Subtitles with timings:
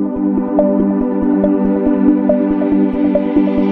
[0.00, 0.24] Thank
[3.64, 3.69] you.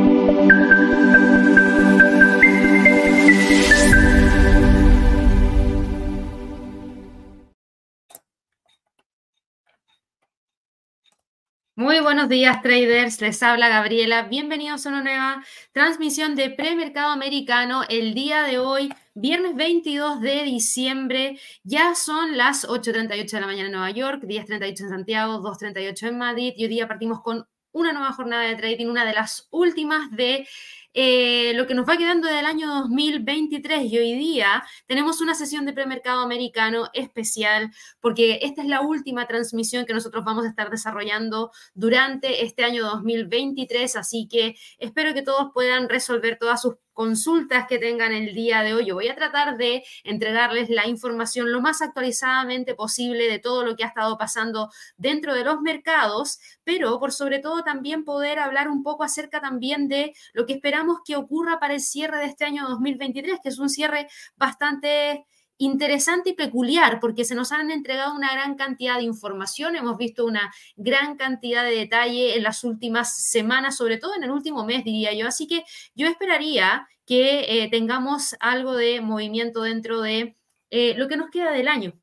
[12.02, 13.20] Buenos días, traders.
[13.20, 14.22] Les habla Gabriela.
[14.22, 17.82] Bienvenidos a una nueva transmisión de premercado americano.
[17.88, 23.66] El día de hoy, viernes 22 de diciembre, ya son las 8.38 de la mañana
[23.66, 27.92] en Nueva York, 10.38 en Santiago, 2.38 en Madrid y hoy día partimos con una
[27.92, 30.46] nueva jornada de trading, una de las últimas de
[30.94, 35.66] eh, lo que nos va quedando del año 2023 y hoy día tenemos una sesión
[35.66, 40.70] de premercado americano especial porque esta es la última transmisión que nosotros vamos a estar
[40.70, 47.68] desarrollando durante este año 2023, así que espero que todos puedan resolver todas sus consultas
[47.68, 48.86] que tengan el día de hoy.
[48.86, 53.76] Yo voy a tratar de entregarles la información lo más actualizadamente posible de todo lo
[53.76, 58.66] que ha estado pasando dentro de los mercados, pero por sobre todo también poder hablar
[58.68, 62.44] un poco acerca también de lo que esperamos que ocurra para el cierre de este
[62.44, 65.24] año 2023, que es un cierre bastante
[65.58, 70.24] interesante y peculiar porque se nos han entregado una gran cantidad de información, hemos visto
[70.24, 74.84] una gran cantidad de detalle en las últimas semanas, sobre todo en el último mes,
[74.84, 75.26] diría yo.
[75.26, 80.36] Así que yo esperaría que eh, tengamos algo de movimiento dentro de
[80.70, 81.94] eh, lo que nos queda del año.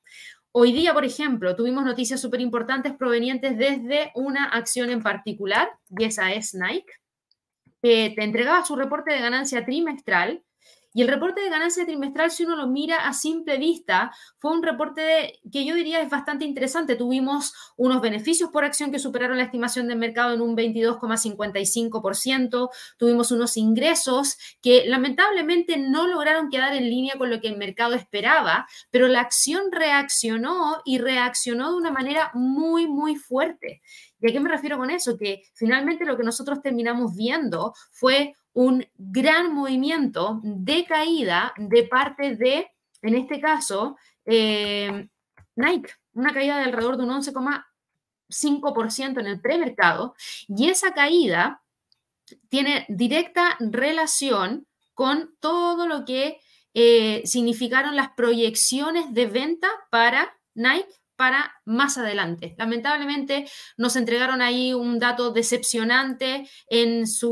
[0.51, 6.05] Hoy día, por ejemplo, tuvimos noticias súper importantes provenientes desde una acción en particular, y
[6.05, 6.93] esa es Nike,
[7.85, 10.43] que te entregaba su reporte de ganancia trimestral
[10.91, 14.63] y el reporte de ganancia trimestral, si uno lo mira a simple vista, fue un
[14.63, 16.95] reporte que yo diría es bastante interesante.
[16.95, 22.69] Tuvimos unos beneficios por acción que superaron la estimación del mercado en un 22,55%.
[22.97, 27.93] Tuvimos unos ingresos que lamentablemente no lograron quedar en línea con lo que el mercado
[27.93, 33.81] esperaba, pero la acción reaccionó y reaccionó de una manera muy, muy fuerte.
[34.25, 35.19] ¿Y a qué me refiero con eso?
[35.19, 42.35] Que finalmente lo que nosotros terminamos viendo fue un gran movimiento de caída de parte
[42.35, 42.71] de,
[43.03, 45.07] en este caso, eh,
[45.55, 50.15] Nike, una caída de alrededor de un 11,5% en el premercado,
[50.47, 51.61] y esa caída
[52.49, 54.65] tiene directa relación
[54.95, 56.39] con todo lo que
[56.73, 62.55] eh, significaron las proyecciones de venta para Nike para más adelante.
[62.57, 63.45] Lamentablemente
[63.77, 67.31] nos entregaron ahí un dato decepcionante en su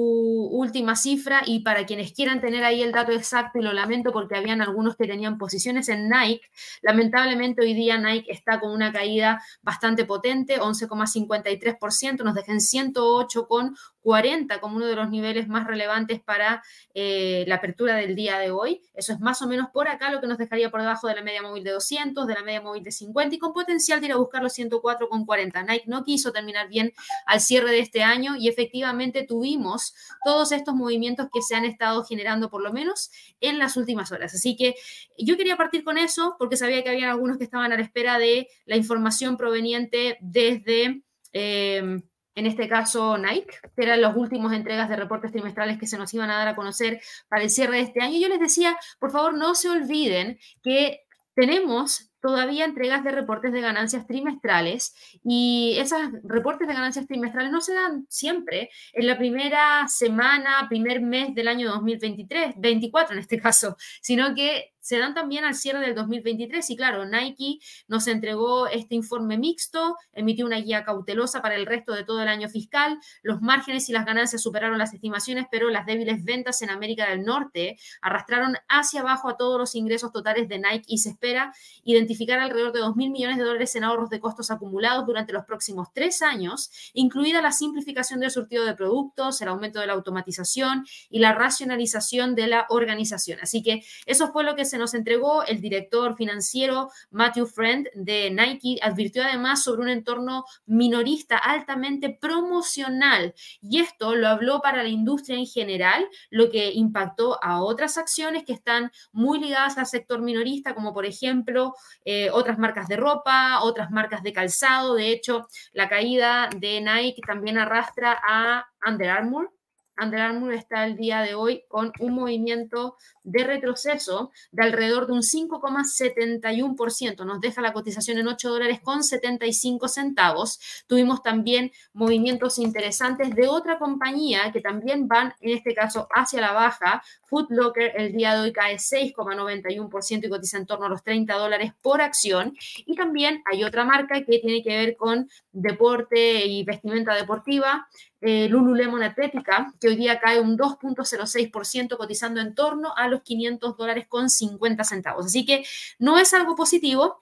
[0.52, 4.36] última cifra y para quienes quieran tener ahí el dato exacto, y lo lamento porque
[4.36, 6.50] habían algunos que tenían posiciones en Nike,
[6.82, 14.78] lamentablemente hoy día Nike está con una caída bastante potente, 11,53%, nos dejan 108,40 como
[14.78, 18.82] uno de los niveles más relevantes para eh, la apertura del día de hoy.
[18.94, 21.22] Eso es más o menos por acá lo que nos dejaría por debajo de la
[21.22, 24.14] media móvil de 200, de la media móvil de 50 y con potencial de ir
[24.24, 25.66] buscar los 104,40.
[25.68, 26.94] Nike no quiso terminar bien
[27.26, 32.04] al cierre de este año y efectivamente tuvimos todos estos movimientos que se han estado
[32.04, 33.12] generando por lo menos
[33.42, 34.34] en las últimas horas.
[34.34, 34.76] Así que
[35.18, 38.18] yo quería partir con eso porque sabía que había algunos que estaban a la espera
[38.20, 41.04] de la información proveniente desde...
[41.32, 42.04] Em,
[42.36, 46.14] en este caso Nike, que eran las últimas entregas de reportes trimestrales que se nos
[46.14, 48.20] iban a dar a conocer para el cierre de este año.
[48.20, 51.02] Yo les decía, por favor, no se olviden que
[51.36, 54.96] tenemos todavía entregas de reportes de ganancias trimestrales
[55.26, 58.70] y esos reportes de ganancias trimestrales no se dan siempre.
[58.94, 64.73] En la primera semana, primer mes del año 2023, 24 en este caso, sino que
[64.84, 69.96] se dan también al cierre del 2023 y claro, Nike nos entregó este informe mixto,
[70.12, 73.94] emitió una guía cautelosa para el resto de todo el año fiscal, los márgenes y
[73.94, 79.00] las ganancias superaron las estimaciones, pero las débiles ventas en América del Norte arrastraron hacia
[79.00, 81.54] abajo a todos los ingresos totales de Nike y se espera
[81.86, 85.46] identificar alrededor de 2 mil millones de dólares en ahorros de costos acumulados durante los
[85.46, 90.86] próximos tres años, incluida la simplificación del surtido de productos, el aumento de la automatización
[91.10, 93.40] y la racionalización de la organización.
[93.42, 98.32] Así que eso fue lo que se nos entregó el director financiero Matthew Friend de
[98.32, 98.80] Nike.
[98.82, 105.38] Advirtió además sobre un entorno minorista altamente promocional y esto lo habló para la industria
[105.38, 110.74] en general, lo que impactó a otras acciones que están muy ligadas al sector minorista,
[110.76, 111.74] como por ejemplo
[112.06, 114.96] eh, otras marcas de ropa, otras marcas de calzado.
[114.96, 119.52] De hecho, la caída de Nike también arrastra a Under Armour
[120.02, 125.14] Under Armour está el día de hoy con un movimiento de retroceso de alrededor de
[125.14, 127.26] un 5,71%.
[127.26, 130.60] Nos deja la cotización en 8 dólares con 75 centavos.
[130.88, 136.52] Tuvimos también movimientos interesantes de otra compañía que también van, en este caso, hacia la
[136.52, 137.02] baja.
[137.26, 141.34] Foot Locker el día de hoy cae 6,91% y cotiza en torno a los 30
[141.36, 142.56] dólares por acción.
[142.86, 147.88] Y también hay otra marca que tiene que ver con deporte y vestimenta deportiva
[148.26, 153.76] eh, Lululemon Atlética, que hoy día cae un 2.06%, cotizando en torno a los 500
[153.76, 155.26] dólares con 50 centavos.
[155.26, 155.66] Así que
[156.00, 157.22] no es algo positivo.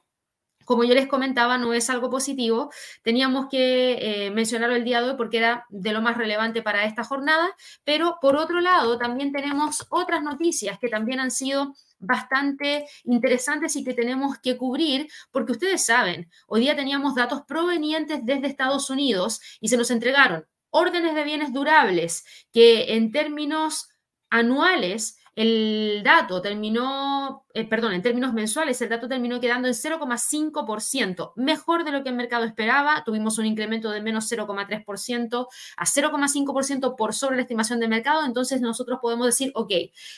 [0.63, 2.71] Como yo les comentaba, no es algo positivo.
[3.01, 6.85] Teníamos que eh, mencionarlo el día de hoy porque era de lo más relevante para
[6.85, 7.49] esta jornada.
[7.83, 13.83] Pero por otro lado, también tenemos otras noticias que también han sido bastante interesantes y
[13.83, 19.41] que tenemos que cubrir, porque ustedes saben, hoy día teníamos datos provenientes desde Estados Unidos
[19.59, 23.89] y se nos entregaron órdenes de bienes durables, que en términos
[24.29, 31.33] anuales el dato terminó, eh, perdón, en términos mensuales, el dato terminó quedando en 0,5%,
[31.37, 33.03] mejor de lo que el mercado esperaba.
[33.05, 35.47] Tuvimos un incremento de menos 0,3%
[35.77, 38.25] a 0,5% por sobre la estimación de mercado.
[38.25, 39.71] Entonces nosotros podemos decir, ok,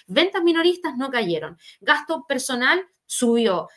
[0.07, 3.69] ventas minoristas no cayeron, gasto personal subió,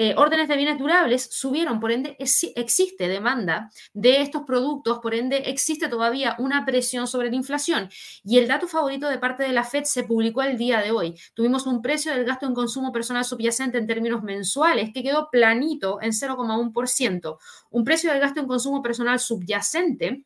[0.00, 5.38] eh, órdenes de bienes durables subieron, por ende existe demanda de estos productos, por ende
[5.46, 7.90] existe todavía una presión sobre la inflación.
[8.22, 11.16] Y el dato favorito de parte de la Fed se publicó el día de hoy.
[11.34, 16.00] Tuvimos un precio del gasto en consumo personal subyacente en términos mensuales que quedó planito
[16.00, 17.38] en 0,1%.
[17.70, 20.22] Un precio del gasto en consumo personal subyacente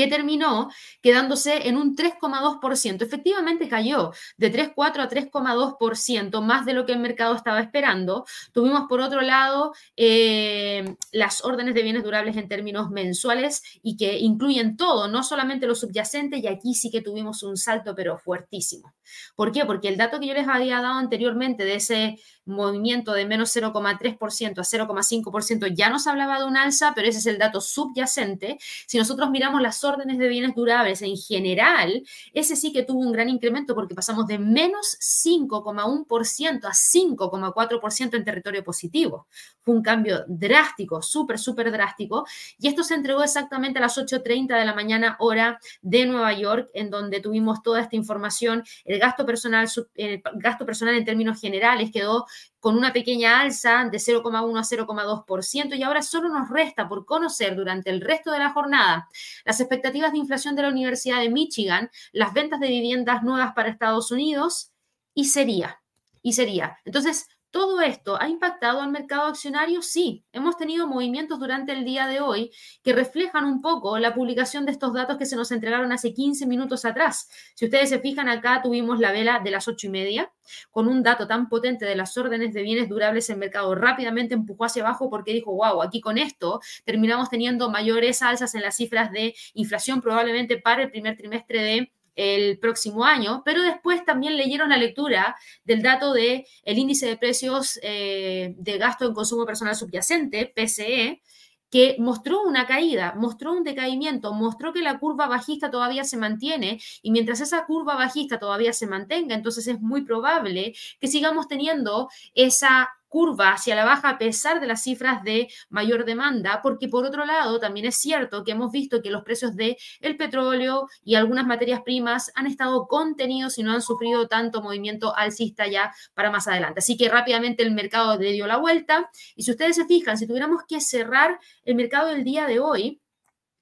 [0.00, 0.70] que terminó
[1.02, 3.02] quedándose en un 3,2%.
[3.02, 8.24] Efectivamente cayó de 3,4 a 3,2%, más de lo que el mercado estaba esperando.
[8.52, 14.18] Tuvimos, por otro lado, eh, las órdenes de bienes durables en términos mensuales y que
[14.20, 18.94] incluyen todo, no solamente lo subyacente, y aquí sí que tuvimos un salto, pero fuertísimo.
[19.36, 19.66] ¿Por qué?
[19.66, 22.18] Porque el dato que yo les había dado anteriormente de ese
[22.50, 27.26] movimiento de menos 0,3% a 0,5% ya nos hablaba de un alza, pero ese es
[27.26, 28.58] el dato subyacente.
[28.86, 32.02] Si nosotros miramos las órdenes de bienes durables en general,
[32.32, 38.24] ese sí que tuvo un gran incremento porque pasamos de menos 5,1% a 5,4% en
[38.24, 39.26] territorio positivo.
[39.62, 42.26] Fue un cambio drástico, súper, súper drástico.
[42.58, 46.70] Y esto se entregó exactamente a las 8.30 de la mañana hora de Nueva York,
[46.74, 48.64] en donde tuvimos toda esta información.
[48.84, 52.26] El gasto personal, el gasto personal en términos generales quedó
[52.58, 57.56] con una pequeña alza de 0,1 a 0,2% y ahora solo nos resta por conocer
[57.56, 59.08] durante el resto de la jornada
[59.44, 63.70] las expectativas de inflación de la Universidad de Michigan, las ventas de viviendas nuevas para
[63.70, 64.72] Estados Unidos
[65.14, 65.80] y sería,
[66.22, 66.78] y sería.
[66.84, 69.82] Entonces, ¿Todo esto ha impactado al mercado accionario?
[69.82, 72.52] Sí, hemos tenido movimientos durante el día de hoy
[72.84, 76.46] que reflejan un poco la publicación de estos datos que se nos entregaron hace 15
[76.46, 77.28] minutos atrás.
[77.56, 80.32] Si ustedes se fijan acá, tuvimos la vela de las 8 y media
[80.70, 83.74] con un dato tan potente de las órdenes de bienes durables en mercado.
[83.74, 88.62] Rápidamente empujó hacia abajo porque dijo, wow, aquí con esto terminamos teniendo mayores alzas en
[88.62, 94.04] las cifras de inflación probablemente para el primer trimestre de el próximo año, pero después
[94.04, 99.14] también leyeron la lectura del dato del el índice de precios eh, de gasto en
[99.14, 101.22] consumo personal subyacente, PCE,
[101.70, 106.78] que mostró una caída, mostró un decaimiento, mostró que la curva bajista todavía se mantiene
[107.00, 112.10] y mientras esa curva bajista todavía se mantenga, entonces es muy probable que sigamos teniendo
[112.34, 117.04] esa curva hacia la baja a pesar de las cifras de mayor demanda, porque por
[117.04, 121.16] otro lado también es cierto que hemos visto que los precios de el petróleo y
[121.16, 126.30] algunas materias primas han estado contenidos y no han sufrido tanto movimiento alcista ya para
[126.30, 126.78] más adelante.
[126.78, 130.26] Así que rápidamente el mercado le dio la vuelta y si ustedes se fijan, si
[130.26, 133.02] tuviéramos que cerrar el mercado del día de hoy,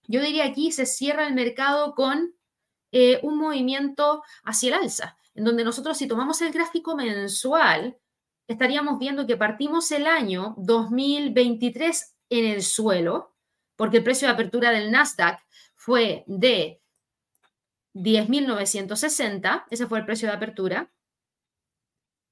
[0.07, 2.35] yo diría aquí se cierra el mercado con
[2.93, 7.99] eh, un movimiento hacia el alza, en donde nosotros si tomamos el gráfico mensual,
[8.49, 13.35] estaríamos viendo que partimos el año 2023 en el suelo,
[13.77, 15.39] porque el precio de apertura del Nasdaq
[15.77, 16.81] fue de
[17.95, 20.91] 10.960, ese fue el precio de apertura.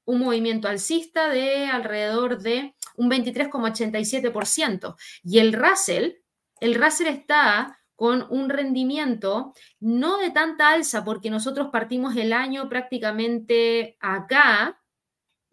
[0.04, 4.96] un movimiento alcista de alrededor de un 23,87%.
[5.24, 6.14] Y el Russell,
[6.60, 12.68] el Russell está con un rendimiento no de tanta alza, porque nosotros partimos el año
[12.70, 14.82] prácticamente acá,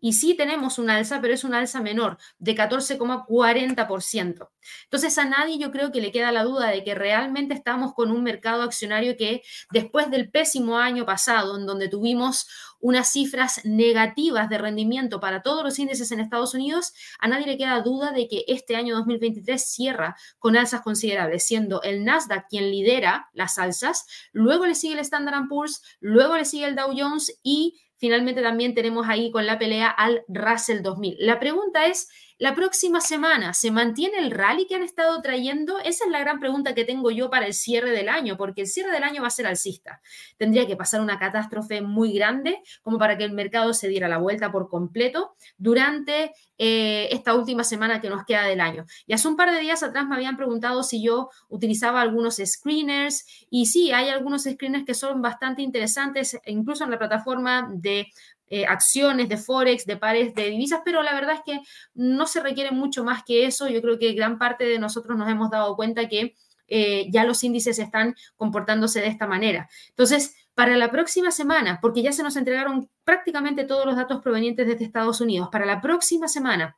[0.01, 4.49] y sí tenemos una alza, pero es una alza menor, de 14,40%.
[4.85, 8.11] Entonces a nadie yo creo que le queda la duda de que realmente estamos con
[8.11, 12.47] un mercado accionario que después del pésimo año pasado, en donde tuvimos
[12.81, 17.59] unas cifras negativas de rendimiento para todos los índices en Estados Unidos, a nadie le
[17.59, 22.71] queda duda de que este año 2023 cierra con alzas considerables, siendo el Nasdaq quien
[22.71, 27.39] lidera las alzas, luego le sigue el Standard Poor's, luego le sigue el Dow Jones
[27.43, 31.17] y finalmente también tenemos ahí con la pelea al Russell 2000.
[31.21, 35.79] La pregunta es, la próxima semana, ¿se mantiene el rally que han estado trayendo?
[35.81, 38.67] Esa es la gran pregunta que tengo yo para el cierre del año, porque el
[38.67, 40.01] cierre del año va a ser alcista.
[40.39, 44.17] Tendría que pasar una catástrofe muy grande como para que el mercado se diera la
[44.17, 48.87] vuelta por completo durante eh, esta última semana que nos queda del año.
[49.07, 53.27] Y hace un par de días atrás me habían preguntado si yo utilizaba algunos screeners
[53.51, 58.07] y sí, hay algunos screeners que son bastante interesantes, incluso en la plataforma de
[58.51, 61.61] eh, acciones de Forex, de pares de divisas, pero la verdad es que
[61.95, 63.69] no se requiere mucho más que eso.
[63.69, 66.35] Yo creo que gran parte de nosotros nos hemos dado cuenta que
[66.67, 69.69] eh, ya los índices están comportándose de esta manera.
[69.91, 74.67] Entonces, para la próxima semana, porque ya se nos entregaron prácticamente todos los datos provenientes
[74.67, 76.77] desde Estados Unidos, para la próxima semana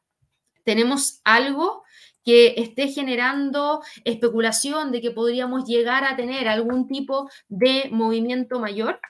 [0.65, 1.83] tenemos algo
[2.25, 9.01] que esté generando especulación de que podríamos llegar a tener algún tipo de movimiento mayor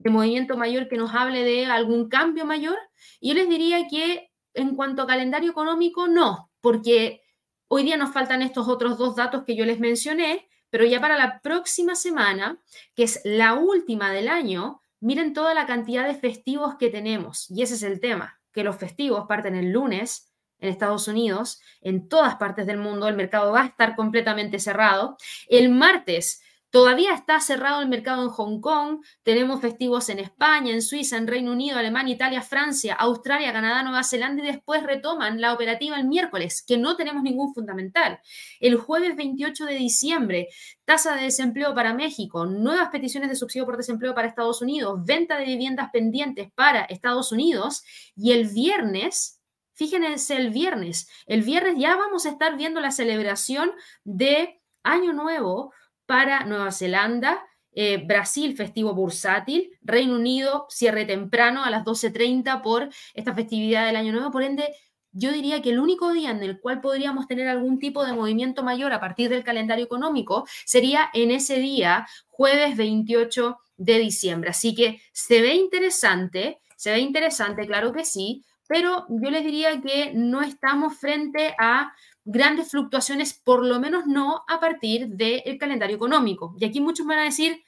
[0.00, 2.76] de movimiento mayor que nos hable de algún cambio mayor.
[3.20, 7.22] Yo les diría que en cuanto a calendario económico, no, porque
[7.68, 11.18] hoy día nos faltan estos otros dos datos que yo les mencioné, pero ya para
[11.18, 12.60] la próxima semana,
[12.94, 17.50] que es la última del año, miren toda la cantidad de festivos que tenemos.
[17.50, 22.08] Y ese es el tema, que los festivos parten el lunes en Estados Unidos, en
[22.08, 25.16] todas partes del mundo, el mercado va a estar completamente cerrado.
[25.48, 30.82] El martes Todavía está cerrado el mercado en Hong Kong, tenemos festivos en España, en
[30.82, 35.52] Suiza, en Reino Unido, Alemania, Italia, Francia, Australia, Canadá, Nueva Zelanda y después retoman la
[35.52, 38.20] operativa el miércoles, que no tenemos ningún fundamental.
[38.60, 40.48] El jueves 28 de diciembre,
[40.84, 45.36] tasa de desempleo para México, nuevas peticiones de subsidio por desempleo para Estados Unidos, venta
[45.36, 47.82] de viviendas pendientes para Estados Unidos
[48.14, 49.40] y el viernes
[49.80, 51.08] Fíjense el viernes.
[51.24, 53.72] El viernes ya vamos a estar viendo la celebración
[54.04, 55.72] de Año Nuevo
[56.10, 62.88] para Nueva Zelanda, eh, Brasil, festivo bursátil, Reino Unido, cierre temprano a las 12.30 por
[63.14, 64.32] esta festividad del Año Nuevo.
[64.32, 64.74] Por ende,
[65.12, 68.64] yo diría que el único día en el cual podríamos tener algún tipo de movimiento
[68.64, 74.50] mayor a partir del calendario económico sería en ese día, jueves 28 de diciembre.
[74.50, 79.80] Así que se ve interesante, se ve interesante, claro que sí, pero yo les diría
[79.80, 81.92] que no estamos frente a
[82.30, 86.54] grandes fluctuaciones, por lo menos no a partir del calendario económico.
[86.58, 87.64] Y aquí muchos van a decir,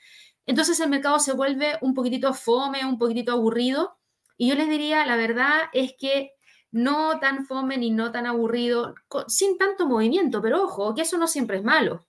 [0.46, 3.98] entonces el mercado se vuelve un poquitito fome, un poquitito aburrido.
[4.36, 6.32] Y yo les diría, la verdad es que
[6.70, 8.94] no tan fome ni no tan aburrido,
[9.26, 12.06] sin tanto movimiento, pero ojo, que eso no siempre es malo.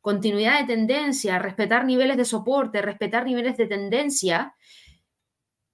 [0.00, 4.54] Continuidad de tendencia, respetar niveles de soporte, respetar niveles de tendencia,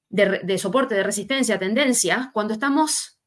[0.08, 3.19] de, de soporte, de resistencia, tendencia, cuando estamos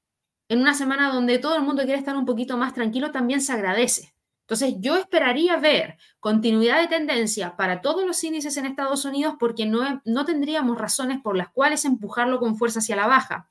[0.50, 3.54] en una semana donde todo el mundo quiere estar un poquito más tranquilo, también se
[3.54, 4.14] agradece.
[4.42, 9.66] Entonces, yo esperaría ver continuidad de tendencia para todos los índices en Estados Unidos porque
[9.66, 13.50] no, no tendríamos razones por las cuales empujarlo con fuerza hacia la baja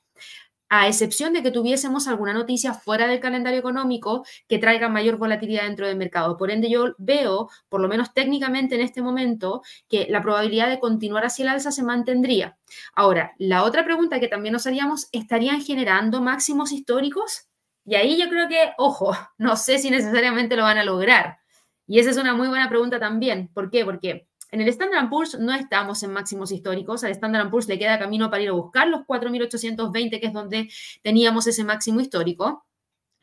[0.75, 5.65] a excepción de que tuviésemos alguna noticia fuera del calendario económico que traiga mayor volatilidad
[5.65, 6.35] dentro del mercado.
[6.35, 10.79] Por ende, yo veo, por lo menos técnicamente en este momento, que la probabilidad de
[10.79, 12.57] continuar hacia el alza se mantendría.
[12.95, 17.47] Ahora, la otra pregunta que también nos haríamos, ¿estarían generando máximos históricos?
[17.85, 21.37] Y ahí yo creo que, ojo, no sé si necesariamente lo van a lograr.
[21.85, 23.47] Y esa es una muy buena pregunta también.
[23.53, 23.85] ¿Por qué?
[23.85, 27.97] Porque en el Standard Poor's no estamos en máximos históricos, al Standard Poor's le queda
[27.97, 30.69] camino para ir a buscar los 4.820, que es donde
[31.01, 32.63] teníamos ese máximo histórico.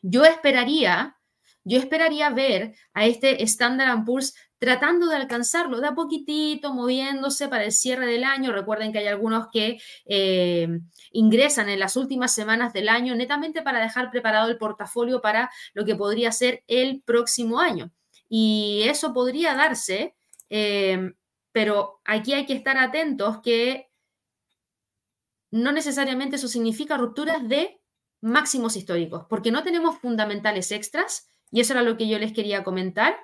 [0.03, 1.17] Yo esperaría,
[1.63, 7.63] yo esperaría ver a este Standard Poor's tratando de alcanzarlo de a poquitito, moviéndose para
[7.63, 8.51] el cierre del año.
[8.51, 10.81] Recuerden que hay algunos que eh,
[11.13, 15.85] ingresan en las últimas semanas del año netamente para dejar preparado el portafolio para lo
[15.85, 17.93] que podría ser el próximo año.
[18.29, 20.17] Y eso podría darse
[20.51, 21.13] eh,
[21.53, 23.91] pero aquí hay que estar atentos que
[25.51, 27.81] no necesariamente eso significa rupturas de
[28.21, 32.63] máximos históricos, porque no tenemos fundamentales extras, y eso era lo que yo les quería
[32.63, 33.17] comentar.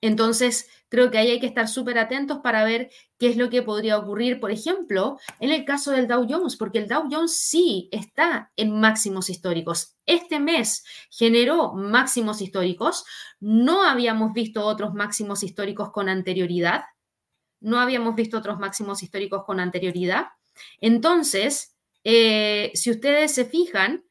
[0.00, 3.62] Entonces, creo que ahí hay que estar súper atentos para ver qué es lo que
[3.62, 7.88] podría ocurrir, por ejemplo, en el caso del Dow Jones, porque el Dow Jones sí
[7.90, 9.96] está en máximos históricos.
[10.06, 13.04] Este mes generó máximos históricos.
[13.40, 16.84] No habíamos visto otros máximos históricos con anterioridad.
[17.60, 20.28] No habíamos visto otros máximos históricos con anterioridad.
[20.80, 24.04] Entonces, eh, si ustedes se fijan,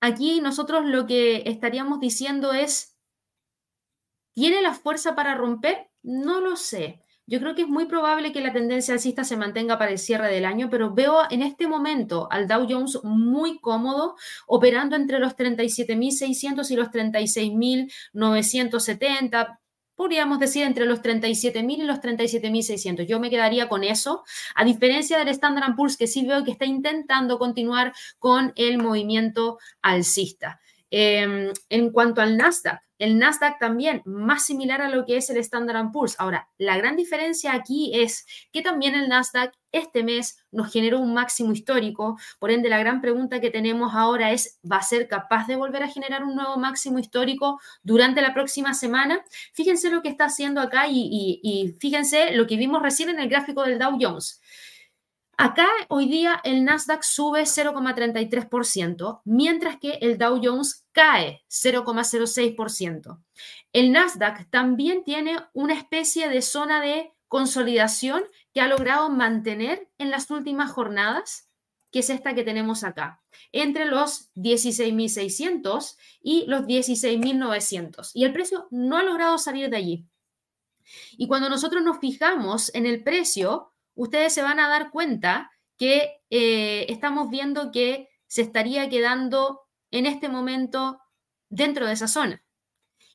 [0.00, 2.94] aquí nosotros lo que estaríamos diciendo es
[4.34, 5.88] ¿Tiene la fuerza para romper?
[6.02, 7.00] No lo sé.
[7.26, 10.28] Yo creo que es muy probable que la tendencia alcista se mantenga para el cierre
[10.28, 14.16] del año, pero veo en este momento al Dow Jones muy cómodo,
[14.46, 19.60] operando entre los 37.600 y los 36.970.
[19.96, 23.06] Podríamos decir entre los 37.000 y los 37.600.
[23.06, 24.24] Yo me quedaría con eso,
[24.54, 29.58] a diferencia del Standard Poor's, que sí veo que está intentando continuar con el movimiento
[29.82, 30.60] alcista.
[30.90, 35.38] Em, en cuanto al Nasdaq, el Nasdaq también más similar a lo que es el
[35.38, 36.14] Standard Poor's.
[36.18, 41.12] Ahora, la gran diferencia aquí es que también el Nasdaq este mes nos generó un
[41.12, 42.16] máximo histórico.
[42.38, 45.82] Por ende, la gran pregunta que tenemos ahora es, ¿va a ser capaz de volver
[45.82, 49.24] a generar un nuevo máximo histórico durante la próxima semana?
[49.52, 53.28] Fíjense lo que está haciendo acá y, y fíjense lo que vimos recién en el
[53.28, 54.40] gráfico del Dow Jones.
[55.36, 63.20] Acá hoy día el Nasdaq sube 0,33%, mientras que el Dow Jones cae 0,06%.
[63.72, 68.22] El Nasdaq también tiene una especie de zona de consolidación
[68.52, 71.50] que ha logrado mantener en las últimas jornadas,
[71.90, 78.10] que es esta que tenemos acá, entre los 16.600 y los 16.900.
[78.14, 80.06] Y el precio no ha logrado salir de allí.
[81.16, 86.20] Y cuando nosotros nos fijamos en el precio, ustedes se van a dar cuenta que
[86.30, 89.60] eh, estamos viendo que se estaría quedando
[89.90, 91.00] en este momento
[91.48, 92.44] dentro de esa zona.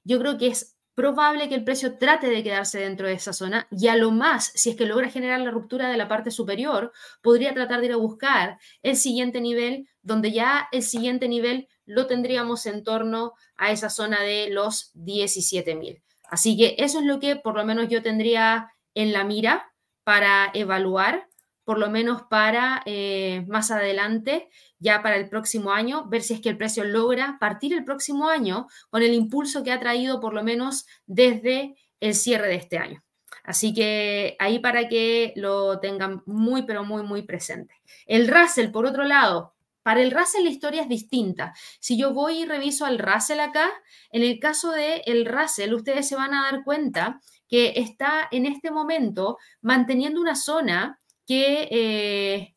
[0.04, 3.68] Yo creo que es probable que el precio trate de quedarse dentro de esa zona
[3.72, 6.92] y a lo más, si es que logra generar la ruptura de la parte superior,
[7.22, 12.06] podría tratar de ir a buscar el siguiente nivel, donde ya el siguiente nivel lo
[12.06, 16.04] tendríamos en torno a esa zona de los 17.000.
[16.30, 19.72] Así que eso es lo que por lo menos yo tendría en la mira
[20.10, 21.30] para evaluar,
[21.63, 24.50] por lo menos para eh, más adelante,
[24.80, 28.28] ya para el próximo año, ver si es que el precio logra partir el próximo
[28.28, 32.80] año con el impulso que ha traído por lo menos desde el cierre de este
[32.80, 33.04] año.
[33.43, 37.76] Así que ahí para que lo tengan muy, pero muy, muy presente.
[38.08, 41.54] El Russell, por otro lado, para el Russell la historia es distinta.
[41.80, 43.69] Si yo voy y reviso al Russell acá,
[44.12, 48.46] en el caso del el Russell, ustedes se van a dar cuenta que está en
[48.46, 52.56] este momento manteniendo una zona que eh,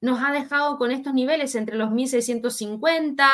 [0.00, 3.28] nos ha dejado con estos niveles entre los 1650,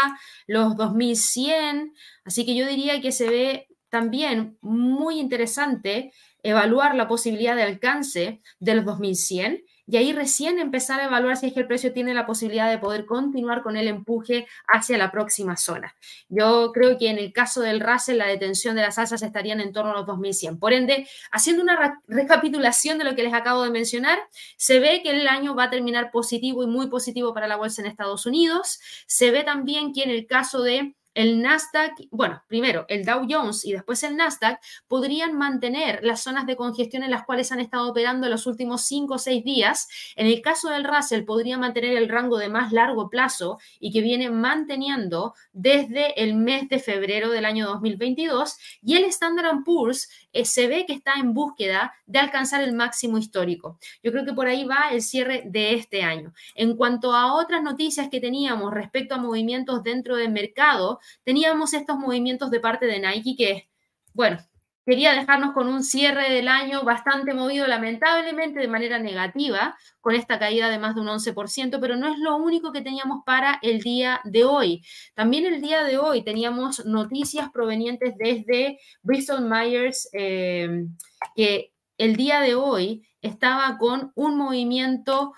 [0.47, 1.93] los 2100,
[2.25, 8.43] así que yo diría que se ve también muy interesante evaluar la posibilidad de alcance
[8.59, 12.15] de los 2100 y ahí recién empezar a evaluar si es que el precio tiene
[12.15, 15.95] la posibilidad de poder continuar con el empuje hacia la próxima zona.
[16.29, 19.73] Yo creo que en el caso del Russell la detención de las alzas estarían en
[19.73, 20.59] torno a los 2100.
[20.59, 24.19] Por ende, haciendo una recapitulación de lo que les acabo de mencionar,
[24.57, 27.83] se ve que el año va a terminar positivo y muy positivo para la bolsa
[27.83, 28.81] en Estados Unidos.
[29.07, 33.65] Se ve también que en el caso de el Nasdaq, bueno, primero el Dow Jones
[33.65, 37.89] y después el Nasdaq podrían mantener las zonas de congestión en las cuales han estado
[37.89, 39.89] operando los últimos cinco o seis días.
[40.17, 44.01] En el caso del Russell podría mantener el rango de más largo plazo y que
[44.01, 50.45] viene manteniendo desde el mes de febrero del año 2022 y el Standard Poor's eh,
[50.45, 53.79] se ve que está en búsqueda de alcanzar el máximo histórico.
[54.03, 56.35] Yo creo que por ahí va el cierre de este año.
[56.55, 61.97] En cuanto a otras noticias que teníamos respecto a movimientos dentro del mercado, teníamos estos
[61.97, 63.69] movimientos de parte de Nike que,
[64.13, 64.39] bueno,
[64.85, 70.39] quería dejarnos con un cierre del año bastante movido, lamentablemente de manera negativa, con esta
[70.39, 73.81] caída de más de un 11%, pero no es lo único que teníamos para el
[73.81, 74.83] día de hoy.
[75.15, 80.87] También el día de hoy teníamos noticias provenientes desde Bristol Myers, eh,
[81.35, 85.33] que el día de hoy estaba con un movimiento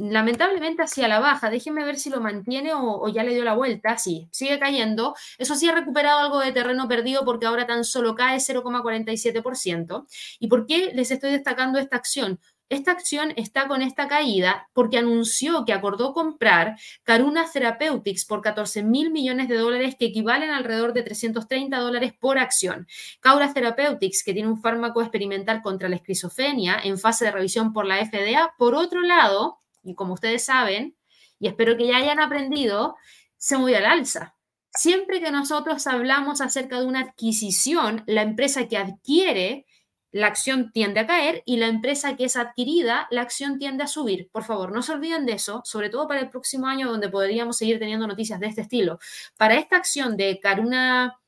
[0.00, 1.50] lamentablemente hacia la baja.
[1.50, 3.98] Déjenme ver si lo mantiene o, ya le dio la vuelta.
[3.98, 5.14] Sí, sigue cayendo.
[5.38, 10.06] Eso sí ha recuperado algo de terreno perdido porque ahora tan solo cae 0,47%.
[10.38, 12.40] ¿Y por qué les estoy destacando esta acción?
[12.70, 18.84] Esta acción está con esta caída porque anunció que acordó comprar Caruna Therapeutics por 14
[18.84, 22.86] mil millones de dólares que equivalen alrededor de 330 dólares por acción.
[23.18, 27.86] Caura Therapeutics, que tiene un fármaco experimental contra la esquizofrenia en fase de revisión por
[27.86, 28.54] la FDA.
[28.56, 30.96] Por otro lado, y como ustedes saben,
[31.38, 32.96] y espero que ya hayan aprendido,
[33.36, 34.36] se movió al alza.
[34.72, 39.66] Siempre que nosotros hablamos acerca de una adquisición, la empresa que adquiere
[40.12, 43.86] la acción tiende a caer y la empresa que es adquirida, la acción tiende a
[43.86, 44.28] subir.
[44.32, 47.56] Por favor, no se olviden de eso, sobre todo para el próximo año donde podríamos
[47.56, 48.98] seguir teniendo noticias de este estilo.
[49.36, 51.20] Para esta acción de Caruna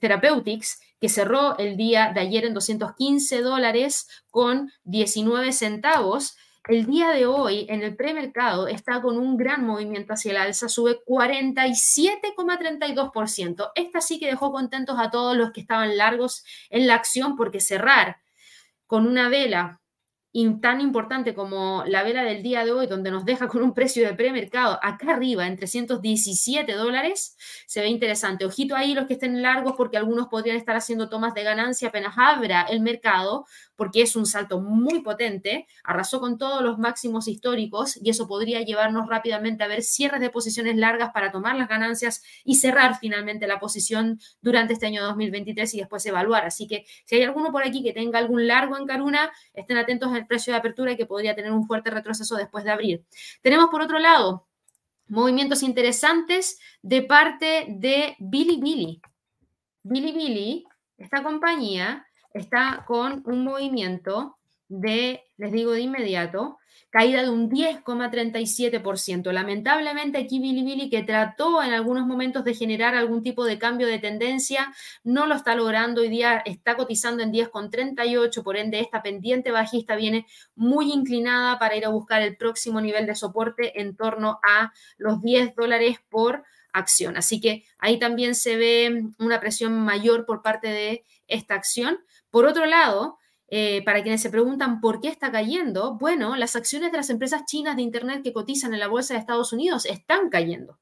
[0.00, 6.36] Therapeutics, que cerró el día de ayer en 215 dólares con 19 centavos,
[6.68, 10.68] el día de hoy en el premercado está con un gran movimiento hacia el alza,
[10.68, 13.72] sube 47,32%.
[13.74, 17.60] Esta sí que dejó contentos a todos los que estaban largos en la acción porque
[17.60, 18.18] cerrar
[18.86, 19.80] con una vela
[20.60, 24.06] tan importante como la vela del día de hoy, donde nos deja con un precio
[24.06, 28.44] de premercado acá arriba en 317 dólares, se ve interesante.
[28.44, 32.14] Ojito ahí los que estén largos porque algunos podrían estar haciendo tomas de ganancia apenas
[32.16, 33.44] abra el mercado,
[33.80, 38.60] porque es un salto muy potente, arrasó con todos los máximos históricos y eso podría
[38.60, 43.46] llevarnos rápidamente a ver cierres de posiciones largas para tomar las ganancias y cerrar finalmente
[43.46, 46.44] la posición durante este año 2023 y después evaluar.
[46.44, 50.14] Así que si hay alguno por aquí que tenga algún largo en Caruna, estén atentos
[50.14, 53.06] el precio de apertura y que podría tener un fuerte retroceso después de abrir.
[53.40, 54.46] Tenemos por otro lado
[55.08, 59.00] movimientos interesantes de parte de Bilibili.
[59.82, 60.66] Bilibili,
[60.98, 64.38] esta compañía, está con un movimiento
[64.68, 66.58] de, les digo de inmediato,
[66.90, 69.32] caída de un 10,37%.
[69.32, 73.98] Lamentablemente aquí Bilibili, que trató en algunos momentos de generar algún tipo de cambio de
[73.98, 74.72] tendencia,
[75.04, 76.00] no lo está logrando.
[76.00, 81.76] Hoy día está cotizando en 10,38, por ende esta pendiente bajista viene muy inclinada para
[81.76, 86.44] ir a buscar el próximo nivel de soporte en torno a los 10 dólares por
[86.72, 87.16] acción.
[87.16, 91.98] Así que ahí también se ve una presión mayor por parte de esta acción.
[92.30, 96.92] Por otro lado, eh, para quienes se preguntan por qué está cayendo, bueno, las acciones
[96.92, 100.30] de las empresas chinas de Internet que cotizan en la bolsa de Estados Unidos están
[100.30, 100.78] cayendo.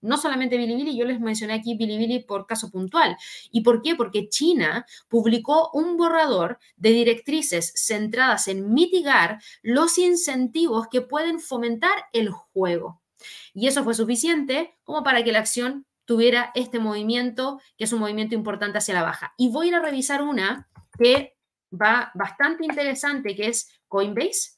[0.00, 3.16] No solamente Bilibili, yo les mencioné aquí Bilibili por caso puntual.
[3.50, 3.96] ¿Y por qué?
[3.96, 12.04] Porque China publicó un borrador de directrices centradas en mitigar los incentivos que pueden fomentar
[12.12, 13.02] el juego.
[13.52, 18.00] Y eso fue suficiente como para que la acción tuviera este movimiento, que es un
[18.00, 19.34] movimiento importante hacia la baja.
[19.36, 21.36] Y voy a ir a revisar una que
[21.72, 24.56] va bastante interesante, que es Coinbase.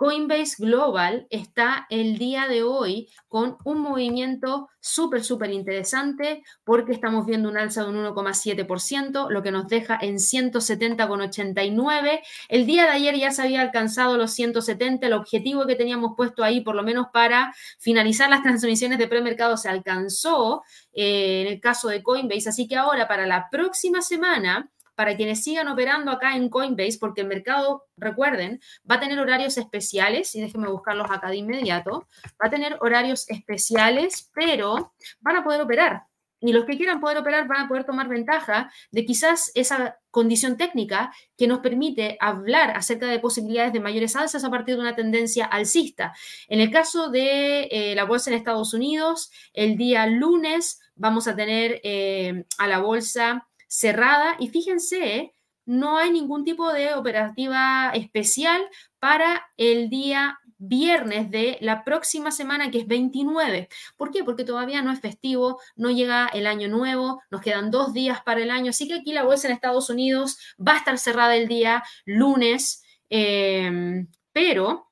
[0.00, 7.26] Coinbase Global está el día de hoy con un movimiento súper, súper interesante porque estamos
[7.26, 12.20] viendo un alza de un 1,7%, lo que nos deja en 170,89.
[12.48, 16.42] El día de ayer ya se había alcanzado los 170, el objetivo que teníamos puesto
[16.42, 20.62] ahí, por lo menos para finalizar las transmisiones de premercado, se alcanzó
[20.94, 22.48] eh, en el caso de Coinbase.
[22.48, 24.70] Así que ahora, para la próxima semana,
[25.00, 29.56] para quienes sigan operando acá en Coinbase, porque el mercado, recuerden, va a tener horarios
[29.56, 32.06] especiales, y déjenme buscarlos acá de inmediato,
[32.38, 36.02] va a tener horarios especiales, pero van a poder operar.
[36.38, 40.58] Y los que quieran poder operar van a poder tomar ventaja de quizás esa condición
[40.58, 44.96] técnica que nos permite hablar acerca de posibilidades de mayores alzas a partir de una
[44.96, 46.12] tendencia alcista.
[46.46, 51.34] En el caso de eh, la bolsa en Estados Unidos, el día lunes vamos a
[51.34, 55.32] tener eh, a la bolsa cerrada y fíjense,
[55.64, 58.60] no hay ningún tipo de operativa especial
[58.98, 63.68] para el día viernes de la próxima semana, que es 29.
[63.96, 64.24] ¿Por qué?
[64.24, 68.42] Porque todavía no es festivo, no llega el año nuevo, nos quedan dos días para
[68.42, 71.46] el año, así que aquí la bolsa en Estados Unidos va a estar cerrada el
[71.46, 74.90] día lunes, em, pero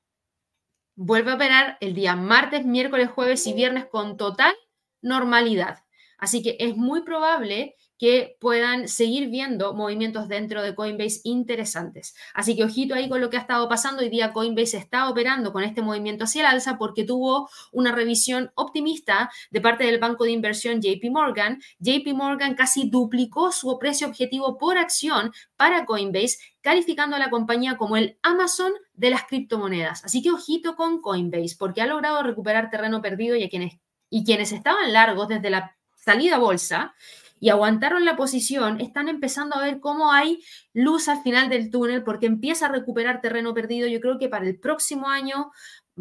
[0.95, 4.55] vuelve a operar el día martes, miércoles, jueves y viernes con total
[5.01, 5.83] normalidad.
[6.17, 12.15] Así que es muy probable que puedan seguir viendo movimientos dentro de Coinbase interesantes.
[12.33, 14.01] Así que ojito ahí con lo que ha estado pasando.
[14.01, 18.51] Hoy día Coinbase está operando con este movimiento hacia el alza porque tuvo una revisión
[18.55, 21.61] optimista de parte del banco de inversión JP Morgan.
[21.79, 27.75] JP Morgan casi duplicó su precio objetivo por acción para Coinbase, calificando a la compañía
[27.75, 30.05] como el Amazon de las criptomonedas.
[30.05, 33.73] Así que ojito con Coinbase porque ha logrado recuperar terreno perdido y, quienes,
[34.09, 36.95] y quienes estaban largos desde la salida a bolsa
[37.39, 42.03] y aguantaron la posición, están empezando a ver cómo hay luz al final del túnel
[42.03, 43.87] porque empieza a recuperar terreno perdido.
[43.87, 45.51] Yo creo que para el próximo año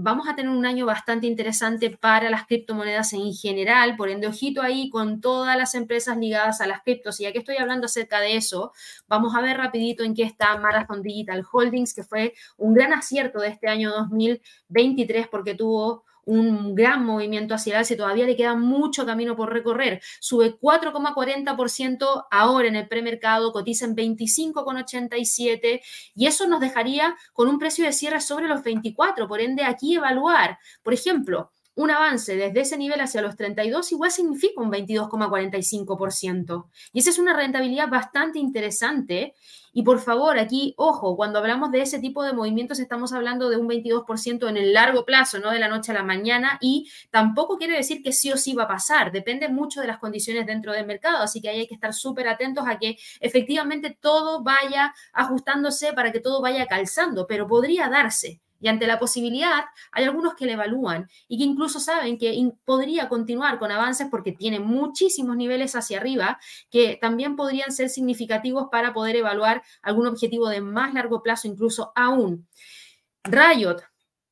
[0.01, 4.63] vamos a tener un año bastante interesante para las criptomonedas en general, por ende, ojito
[4.63, 7.19] ahí con todas las empresas ligadas a las criptos.
[7.19, 8.73] Y ya que estoy hablando acerca de eso,
[9.09, 13.41] vamos a ver rapidito en qué está Marathon Digital Holdings, que fue un gran acierto
[13.41, 18.37] de este año 2023 porque tuvo un gran movimiento hacia el alza y todavía le
[18.37, 20.03] queda mucho camino por recorrer.
[20.21, 25.81] Sube 4,40% ahora en el premercado, cotiza en 25,87
[26.15, 29.27] y eso nos dejaría con un precio de cierre sobre los 24.
[29.27, 34.11] Por ende, aquí evaluar, por ejemplo, un avance desde ese nivel hacia los 32 igual
[34.11, 36.67] significa un 22,45%.
[36.93, 39.37] Y esa es una rentabilidad bastante interesante.
[39.73, 43.59] Y por favor, aquí, ojo, cuando hablamos de ese tipo de movimientos estamos hablando de
[43.59, 46.59] un 22% en el largo plazo, no de la noche a la mañana.
[46.61, 49.13] Y tampoco quiere decir que sí o sí va a pasar.
[49.13, 51.19] Depende mucho de las condiciones dentro del mercado.
[51.19, 56.11] Así que ahí hay que estar súper atentos a que efectivamente todo vaya ajustándose para
[56.11, 57.29] que todo vaya calzando.
[57.29, 58.41] Pero podría darse.
[58.61, 63.09] Y ante la posibilidad, hay algunos que le evalúan y que incluso saben que podría
[63.09, 66.39] continuar con avances porque tiene muchísimos niveles hacia arriba
[66.71, 71.93] que también podrían ser significativos para poder evaluar algún objetivo de más largo plazo, incluso
[71.95, 72.49] aún.
[73.25, 73.83] Riot,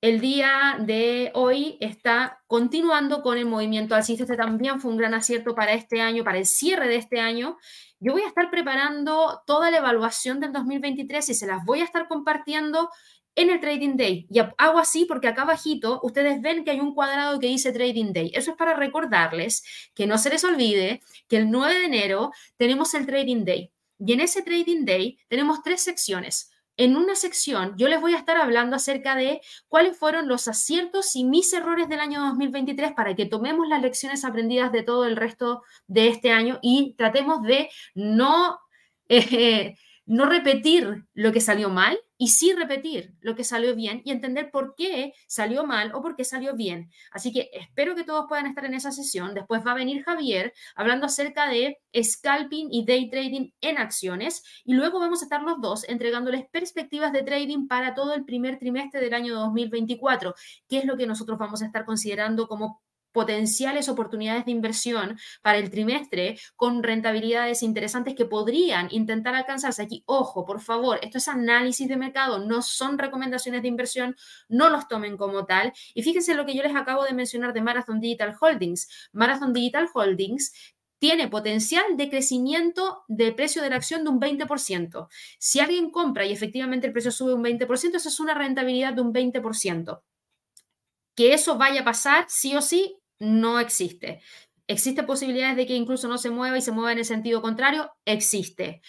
[0.03, 4.25] el día de hoy está continuando con el movimiento alcista.
[4.25, 7.57] Este también fue un gran acierto para este año, para el cierre de este año.
[7.99, 11.85] Yo voy a estar preparando toda la evaluación del 2023 y se las voy a
[11.85, 12.91] estar compartiendo
[13.37, 14.27] en el Trading Day.
[14.31, 18.13] Y hago así porque acá abajito ustedes ven que hay un cuadrado que dice Trading
[18.13, 18.33] Day.
[18.35, 19.63] Eso es para recordarles
[19.95, 23.71] que no se les olvide que el 9 de enero tenemos el Trading Day.
[23.99, 26.51] Y en ese Trading Day tenemos tres secciones.
[26.79, 31.15] En una sección yo les voy a estar hablando acerca de cuáles fueron los aciertos
[31.17, 35.17] y mis errores del año 2023 para que tomemos las lecciones aprendidas de todo el
[35.17, 38.59] resto de este año y tratemos de no...
[39.09, 44.11] Eh, no repetir lo que salió mal y sí repetir lo que salió bien y
[44.11, 46.91] entender por qué salió mal o por qué salió bien.
[47.11, 49.35] Así que espero que todos puedan estar en esa sesión.
[49.35, 54.75] Después va a venir Javier hablando acerca de scalping y day trading en acciones y
[54.75, 59.01] luego vamos a estar los dos entregándoles perspectivas de trading para todo el primer trimestre
[59.01, 60.35] del año 2024,
[60.69, 62.83] que es lo que nosotros vamos a estar considerando como
[63.17, 70.03] potenciales oportunidades de inversión para el trimestre con rentabilidades interesantes que podrían intentar alcanzarse aquí.
[70.05, 74.17] Ojo, por favor, esto es análisis de mercado, no son recomendaciones de inversión,
[74.51, 75.73] no los tomen como tal.
[75.95, 79.09] Y fíjense lo que yo les acabo de mencionar de Marathon Digital Holdings.
[79.13, 80.53] Marathon Digital Holdings
[80.99, 85.09] tiene potencial de crecimiento de precio de la acción de un 20%.
[85.39, 89.01] Si alguien compra y efectivamente el precio sube un 20%, eso es una rentabilidad de
[89.01, 90.03] un 20%.
[91.15, 94.21] Que eso vaya a pasar sí o sí, no existe.
[94.69, 97.93] ¿Existe posibilidades de que incluso no se mueva y se mueva en el sentido contrario?
[98.05, 98.83] Existe.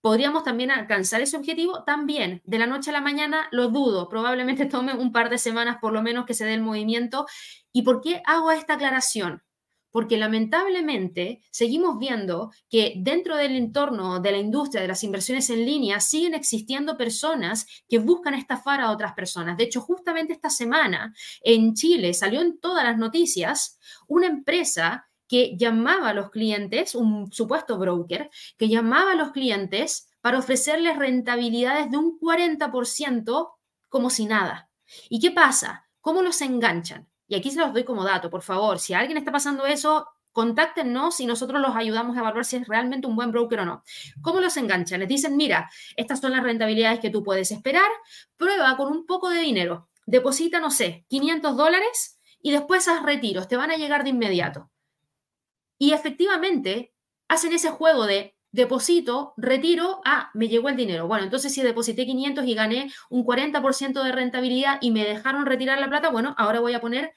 [0.00, 1.84] ¿Podríamos también alcanzar ese objetivo?
[1.84, 2.40] También.
[2.44, 4.08] De la noche a la mañana lo dudo.
[4.08, 7.26] Probablemente tome un par de semanas por lo menos que se dé el movimiento.
[7.72, 9.42] ¿Y por qué hago esta aclaración?
[9.90, 15.64] Porque lamentablemente seguimos viendo que dentro del entorno de la industria de las inversiones en
[15.64, 19.56] línea siguen existiendo personas que buscan estafar a otras personas.
[19.56, 25.56] De hecho, justamente esta semana en Chile salió en todas las noticias una empresa que
[25.56, 31.90] llamaba a los clientes, un supuesto broker, que llamaba a los clientes para ofrecerles rentabilidades
[31.90, 33.50] de un 40%
[33.88, 34.70] como si nada.
[35.08, 35.86] ¿Y qué pasa?
[36.00, 37.08] ¿Cómo los enganchan?
[37.28, 38.78] Y aquí se los doy como dato, por favor.
[38.78, 43.06] Si alguien está pasando eso, contáctenos y nosotros los ayudamos a evaluar si es realmente
[43.06, 43.82] un buen broker o no.
[44.22, 45.00] ¿Cómo los enganchan?
[45.00, 47.90] Les dicen, mira, estas son las rentabilidades que tú puedes esperar,
[48.36, 53.48] prueba con un poco de dinero, deposita, no sé, 500 dólares y después haz retiros,
[53.48, 54.70] te van a llegar de inmediato.
[55.76, 56.94] Y efectivamente
[57.28, 61.06] hacen ese juego de deposito, retiro, ah, me llegó el dinero.
[61.06, 65.78] Bueno, entonces si deposité 500 y gané un 40% de rentabilidad y me dejaron retirar
[65.78, 67.12] la plata, bueno, ahora voy a poner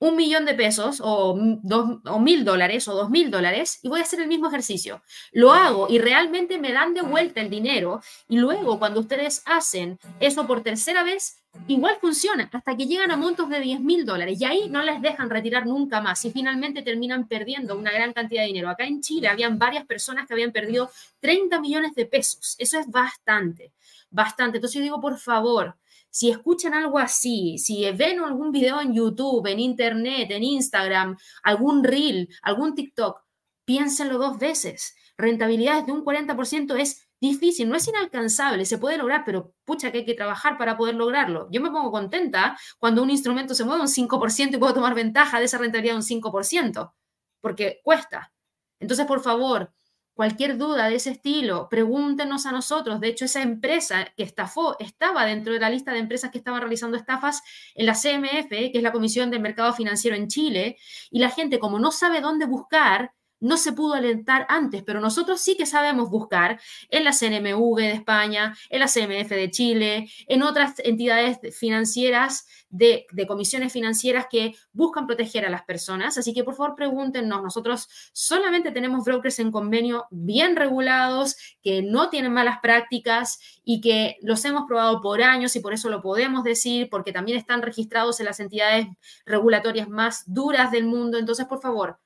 [0.00, 4.00] un millón de pesos o, dos, o mil dólares o dos mil dólares y voy
[4.00, 5.02] a hacer el mismo ejercicio.
[5.32, 9.98] Lo hago y realmente me dan de vuelta el dinero y luego cuando ustedes hacen
[10.20, 14.40] eso por tercera vez, igual funciona hasta que llegan a montos de 10 mil dólares
[14.40, 18.42] y ahí no les dejan retirar nunca más y finalmente terminan perdiendo una gran cantidad
[18.42, 18.68] de dinero.
[18.68, 20.90] Acá en Chile habían varias personas que habían perdido
[21.20, 22.54] 30 millones de pesos.
[22.58, 23.72] Eso es bastante,
[24.10, 24.58] bastante.
[24.58, 25.76] Entonces yo digo, por favor,
[26.10, 31.84] si escuchan algo así, si ven algún video en YouTube, en Internet, en Instagram, algún
[31.84, 33.22] reel, algún TikTok,
[33.64, 34.96] piénsenlo dos veces.
[35.16, 39.98] Rentabilidades de un 40% es difícil, no es inalcanzable, se puede lograr, pero pucha que
[39.98, 41.48] hay que trabajar para poder lograrlo.
[41.50, 45.38] Yo me pongo contenta cuando un instrumento se mueve un 5% y puedo tomar ventaja
[45.38, 46.92] de esa rentabilidad un 5%,
[47.40, 48.32] porque cuesta.
[48.80, 49.72] Entonces, por favor,
[50.18, 52.98] Cualquier duda de ese estilo, pregúntenos a nosotros.
[52.98, 56.60] De hecho, esa empresa que estafó estaba dentro de la lista de empresas que estaban
[56.60, 57.40] realizando estafas
[57.76, 60.76] en la CMF, que es la Comisión del Mercado Financiero en Chile,
[61.12, 65.40] y la gente, como no sabe dónde buscar, no se pudo alentar antes, pero nosotros
[65.40, 70.42] sí que sabemos buscar en la CNMV de España, en la CMF de Chile, en
[70.42, 76.18] otras entidades financieras de, comisiones financieras que buscan proteger a las personas.
[76.18, 82.10] Así que por favor pregúntenos, nosotros solamente tenemos brokers en convenio bien regulados, que no
[82.10, 86.44] tienen malas prácticas y que los hemos probado por años y por eso lo podemos
[86.44, 88.86] decir, porque también están registrados en las entidades
[89.24, 91.18] regulatorias más duras del mundo.
[91.18, 91.98] Entonces, por favor,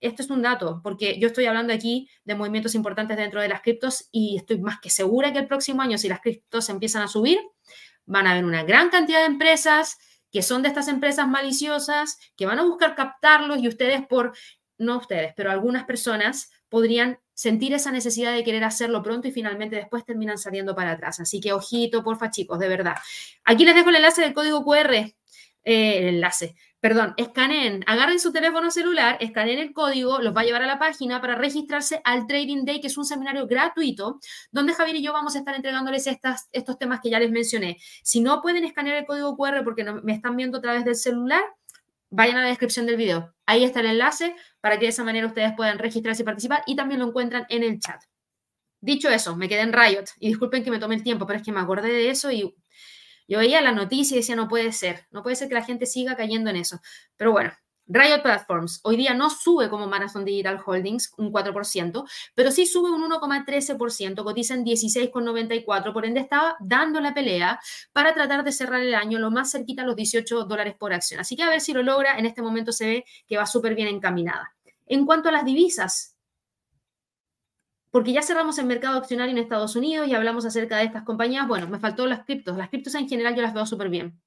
[0.00, 3.62] esto es un dato, porque yo estoy hablando aquí de movimientos importantes dentro de las
[3.62, 7.08] criptos y estoy más que segura que el próximo año, si las criptos empiezan a
[7.08, 7.38] subir,
[8.06, 9.98] van a haber una gran cantidad de empresas
[10.30, 14.32] que son de estas empresas maliciosas, que van a buscar captarlos y ustedes por,
[14.76, 19.76] no ustedes, pero algunas personas podrían sentir esa necesidad de querer hacerlo pronto y finalmente
[19.76, 21.20] después terminan saliendo para atrás.
[21.20, 22.96] Así que ojito, porfa, chicos, de verdad.
[23.44, 25.14] Aquí les dejo el enlace del código QR,
[25.68, 30.44] eh, el enlace, perdón, escaneen, agarren su teléfono celular, escaneen el código, los va a
[30.44, 34.18] llevar a la página para registrarse al Trading Day, que es un seminario gratuito,
[34.50, 37.76] donde Javier y yo vamos a estar entregándoles estos temas que ya les mencioné.
[38.02, 40.96] Si no pueden escanear el código QR porque no, me están viendo a través del
[40.96, 41.42] celular,
[42.08, 43.34] vayan a la descripción del video.
[43.44, 46.76] Ahí está el enlace para que de esa manera ustedes puedan registrarse y participar y
[46.76, 48.02] también lo encuentran en el chat.
[48.80, 51.44] Dicho eso, me quedé en Riot y disculpen que me tome el tiempo, pero es
[51.44, 52.54] que me acordé de eso y
[53.28, 55.86] yo veía la noticia y decía, no puede ser, no puede ser que la gente
[55.86, 56.80] siga cayendo en eso.
[57.16, 57.52] Pero bueno,
[57.88, 62.90] Riot Platforms hoy día no sube como Marathon Digital Holdings un 4%, pero sí sube
[62.90, 67.58] un 1,13%, cotiza en 16,94, por ende estaba dando la pelea
[67.92, 71.20] para tratar de cerrar el año lo más cerquita a los 18 dólares por acción.
[71.20, 73.74] Así que a ver si lo logra, en este momento se ve que va súper
[73.74, 74.54] bien encaminada.
[74.86, 76.17] En cuanto a las divisas,
[77.98, 81.48] porque ya cerramos el mercado accionario en Estados Unidos y hablamos acerca de estas compañías.
[81.48, 82.56] Bueno, me faltó las criptos.
[82.56, 84.20] Las criptos en general yo las veo súper bien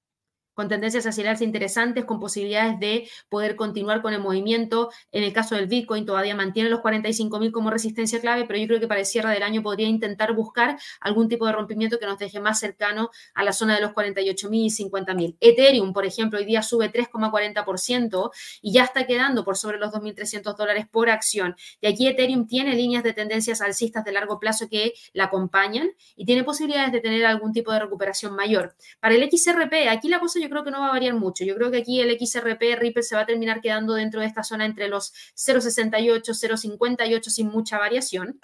[0.53, 4.91] con tendencias alza interesantes, con posibilidades de poder continuar con el movimiento.
[5.11, 8.79] En el caso del Bitcoin todavía mantiene los 45.000 como resistencia clave, pero yo creo
[8.79, 12.17] que para el cierre del año podría intentar buscar algún tipo de rompimiento que nos
[12.19, 15.37] deje más cercano a la zona de los 48.000 y 50.000.
[15.39, 20.55] Ethereum, por ejemplo, hoy día sube 3,40% y ya está quedando por sobre los 2.300
[20.55, 21.55] dólares por acción.
[21.79, 26.25] Y aquí Ethereum tiene líneas de tendencias alcistas de largo plazo que la acompañan y
[26.25, 28.75] tiene posibilidades de tener algún tipo de recuperación mayor.
[28.99, 31.45] Para el XRP, aquí la cosa yo creo que no va a variar mucho.
[31.45, 34.43] Yo creo que aquí el XRP Ripple se va a terminar quedando dentro de esta
[34.43, 38.39] zona entre los 0,68, 0,58 sin mucha variación.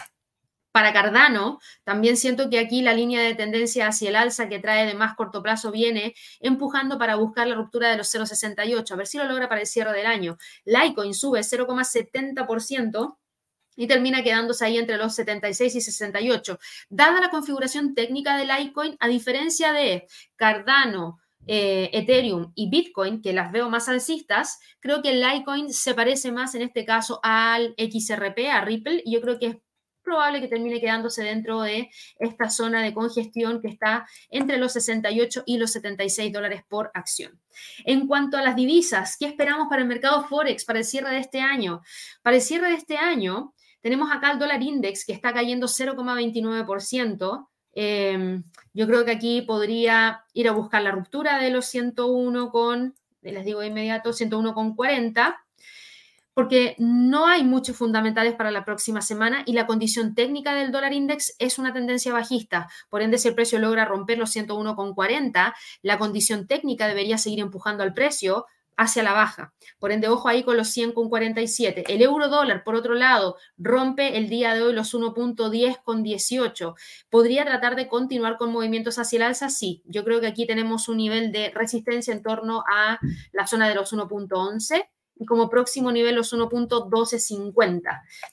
[0.77, 4.85] Para Cardano, también siento que aquí la línea de tendencia hacia el alza que trae
[4.85, 9.07] de más corto plazo viene empujando para buscar la ruptura de los 0,68, a ver
[9.07, 10.37] si lo logra para el cierre del año.
[10.65, 13.17] Litecoin sube 0,70%
[13.75, 16.59] y termina quedándose ahí entre los 76 y 68.
[16.89, 23.33] Dada la configuración técnica del Litecoin, a diferencia de Cardano, eh, Ethereum y Bitcoin, que
[23.33, 27.73] las veo más alcistas, creo que el Litecoin se parece más en este caso al
[27.77, 29.57] XRP, a Ripple, y yo creo que es
[30.07, 35.43] probable que termine quedándose dentro de esta zona de congestión que está entre los 68
[35.45, 37.41] y los 76 dólares por acción.
[37.83, 41.19] En cuanto a las divisas, ¿qué esperamos para el mercado Forex para el cierre de
[41.19, 41.81] este año?
[42.21, 47.49] Para el cierre de este año, tenemos acá el dólar index que está cayendo 0,29%.
[47.79, 52.95] Em, yo creo que aquí podría ir a buscar la ruptura de los 101 con,
[53.21, 55.45] les digo de inmediato, 101 con 40,
[56.33, 60.93] porque no hay muchos fundamentales para la próxima semana y la condición técnica del dólar
[60.93, 62.67] index es una tendencia bajista.
[62.89, 67.19] Por ende, si el precio logra romper los 101 con 40, la condición técnica debería
[67.19, 69.53] seguir empujando al precio hacia la baja.
[69.79, 71.83] Por ende, ojo ahí con los 100 con 47.
[71.87, 76.75] El euro dólar, por otro lado, rompe el día de hoy los 1.10 con 18.
[77.09, 79.49] ¿Podría tratar de continuar con movimientos hacia el alza?
[79.49, 79.83] Sí.
[79.85, 82.99] Yo creo que aquí tenemos un nivel de resistencia en torno a
[83.31, 84.87] la zona de los 1.11
[85.19, 87.81] y como próximo nivel los 1.1250.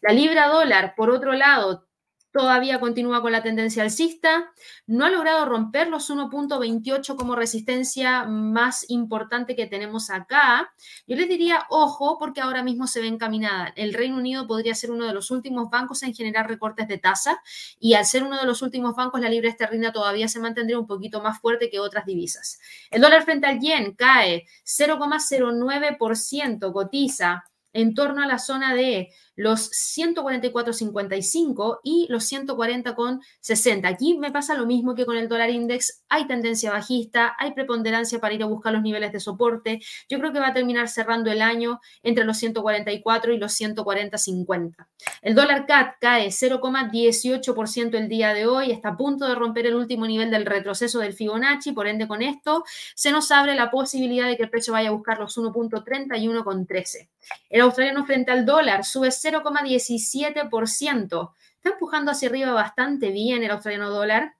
[0.03, 1.87] La libra dólar, por otro lado,
[2.35, 4.53] todavía continúa con la tendencia alcista,
[4.89, 10.75] no ha logrado romper los 1.28 como resistencia más importante que tenemos acá.
[11.07, 13.73] Yo les diría, ojo, porque ahora mismo se ve encaminada.
[13.77, 17.41] El Reino Unido podría ser uno de los últimos bancos en generar recortes de tasa
[17.79, 20.89] y al ser uno de los últimos bancos, la libra esterlina todavía se mantendría un
[20.89, 22.59] poquito más fuerte que otras divisas.
[22.91, 27.45] El dólar frente al yen cae 0,09%, cotiza
[27.75, 33.87] en torno a la zona de los 144.55 y los 140.60.
[33.87, 36.05] Aquí me pasa lo mismo que con el dólar index.
[36.09, 39.81] Hay tendencia bajista, hay preponderancia para ir a buscar los niveles de soporte.
[40.09, 44.87] Yo creo que va a terminar cerrando el año entre los 144 y los 140.50.
[45.23, 48.71] El dólar CAT cae 0,18% el día de hoy.
[48.71, 51.73] Está a punto de romper el último nivel del retroceso del Fibonacci.
[51.73, 54.93] Por ende, con esto se nos abre la posibilidad de que el precio vaya a
[54.93, 57.09] buscar los 1.31 con 13.
[57.51, 61.35] El australiano frente al dólar sube 0,17%.
[61.57, 64.37] Está empujando hacia arriba bastante bien el australiano dólar.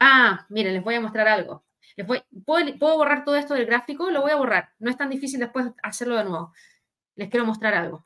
[0.00, 1.64] Ah, miren, les voy a mostrar algo.
[1.96, 4.10] Les voy, ¿puedo, ¿Puedo borrar todo esto del gráfico?
[4.10, 4.70] Lo voy a borrar.
[4.78, 6.52] No es tan difícil después hacerlo de nuevo.
[7.16, 8.02] Les quiero mostrar algo.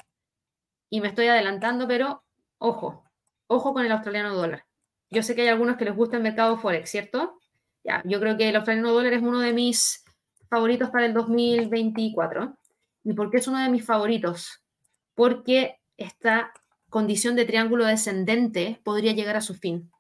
[0.91, 2.25] Y me estoy adelantando, pero
[2.59, 3.05] ojo,
[3.47, 4.65] ojo con el australiano dólar.
[5.11, 7.39] Yo sé que hay algunos que les gusta el mercado Forex, ¿cierto?
[7.85, 10.05] Ya, yo creo que el australiano dólar es uno de mis
[10.49, 12.57] favoritos para el 2024.
[13.05, 14.63] ¿Y por qué es uno de mis favoritos?
[15.15, 16.53] Porque esta
[16.89, 19.91] condición de triángulo descendente podría llegar a su fin.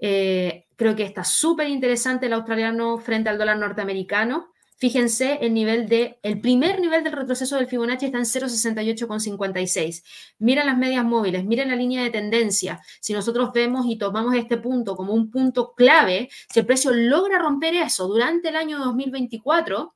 [0.00, 4.50] Eh, creo que está súper interesante el australiano frente al dólar norteamericano.
[4.76, 10.02] Fíjense el nivel de, el primer nivel del retroceso del Fibonacci está en 0,68,56.
[10.38, 12.80] Miren las medias móviles, miren la línea de tendencia.
[13.00, 17.38] Si nosotros vemos y tomamos este punto como un punto clave, si el precio logra
[17.38, 19.94] romper eso durante el año 2024,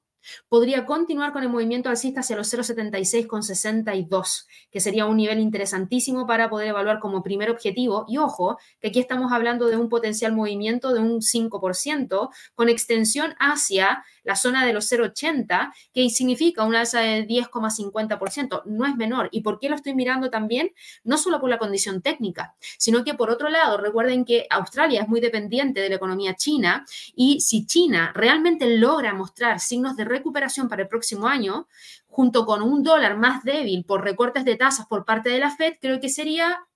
[0.49, 6.51] Podría continuar con el movimiento alcista hacia los 0,76,62, que sería un nivel interesantísimo para
[6.51, 8.05] poder evaluar como primer objetivo.
[8.09, 13.35] Y ojo, que aquí estamos hablando de un potencial movimiento de un 5% con extensión
[13.39, 18.63] hacia la zona de los 0,80, que significa un alza de 10,50%.
[18.67, 19.31] No es menor.
[19.33, 20.73] ¿Y por qué lo estoy mirando también?
[21.03, 25.09] No solo por la condición técnica, sino que por otro lado, recuerden que Australia es
[25.09, 26.85] muy dependiente de la economía china
[27.17, 31.67] y si China realmente logra mostrar signos de recuperación para el próximo año,
[32.07, 35.77] junto con un dólar más débil por recortes de tasas por parte de la Fed,
[35.81, 36.67] creo que sería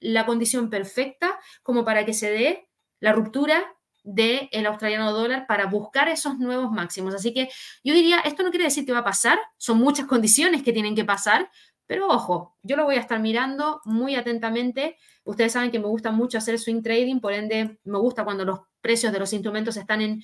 [0.00, 2.68] la condición perfecta como para que se dé
[2.98, 3.77] la ruptura
[4.08, 7.14] del el australiano dólar para buscar esos nuevos máximos.
[7.14, 7.50] Así que
[7.84, 10.94] yo diría, esto no quiere decir que va a pasar, son muchas condiciones que tienen
[10.94, 11.50] que pasar,
[11.86, 14.96] pero ojo, yo lo voy a estar mirando muy atentamente.
[15.24, 18.60] Ustedes saben que me gusta mucho hacer swing trading, por ende me gusta cuando los
[18.80, 20.22] precios de los instrumentos están en,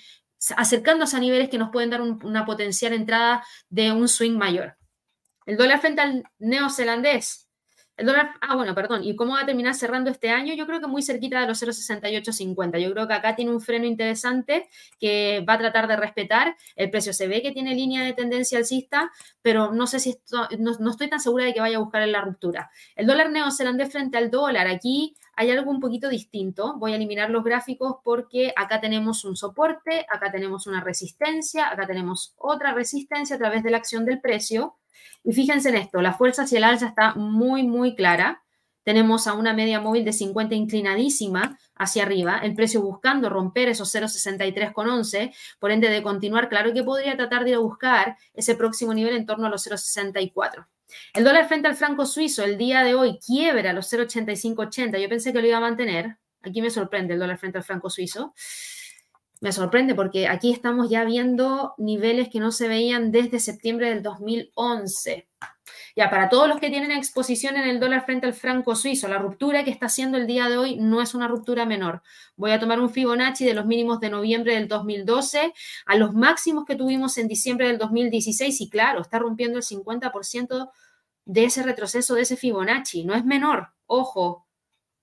[0.56, 4.76] acercándose a niveles que nos pueden dar una potencial entrada de un swing mayor.
[5.46, 7.43] El dólar frente al neozelandés
[7.96, 10.52] el dólar, ah, bueno, perdón, ¿y cómo va a terminar cerrando este año?
[10.54, 12.78] Yo creo que muy cerquita de los 0,6850.
[12.78, 14.68] Yo creo que acá tiene un freno interesante
[14.98, 16.56] que va a tratar de respetar.
[16.74, 20.48] El precio se ve que tiene línea de tendencia alcista, pero no sé si esto,
[20.58, 22.70] no, estoy tan segura de que vaya a buscar en la ruptura.
[22.96, 26.74] El dólar neozelandés frente al dólar, aquí hay algo un poquito distinto.
[26.78, 31.86] Voy a eliminar los gráficos porque acá tenemos un soporte, acá tenemos una resistencia, acá
[31.86, 34.76] tenemos otra resistencia a través de la acción del precio.
[35.22, 38.42] Y fíjense en esto, la fuerza hacia el alza está muy, muy clara.
[38.82, 43.94] Tenemos a una media móvil de 50 inclinadísima hacia arriba, el precio buscando romper esos
[43.94, 48.92] 0,63,11, por ende de continuar, claro que podría tratar de ir a buscar ese próximo
[48.92, 50.66] nivel en torno a los 0,64.
[51.14, 54.98] El dólar frente al franco suizo el día de hoy quiebra los 0,8580.
[54.98, 56.18] Yo pensé que lo iba a mantener.
[56.42, 58.34] Aquí me sorprende el dólar frente al franco suizo.
[59.44, 64.02] Me sorprende porque aquí estamos ya viendo niveles que no se veían desde septiembre del
[64.02, 65.28] 2011.
[65.94, 69.18] Ya, para todos los que tienen exposición en el dólar frente al franco suizo, la
[69.18, 72.00] ruptura que está haciendo el día de hoy no es una ruptura menor.
[72.36, 75.52] Voy a tomar un Fibonacci de los mínimos de noviembre del 2012
[75.84, 80.70] a los máximos que tuvimos en diciembre del 2016 y claro, está rompiendo el 50%
[81.26, 83.04] de ese retroceso, de ese Fibonacci.
[83.04, 84.43] No es menor, ojo.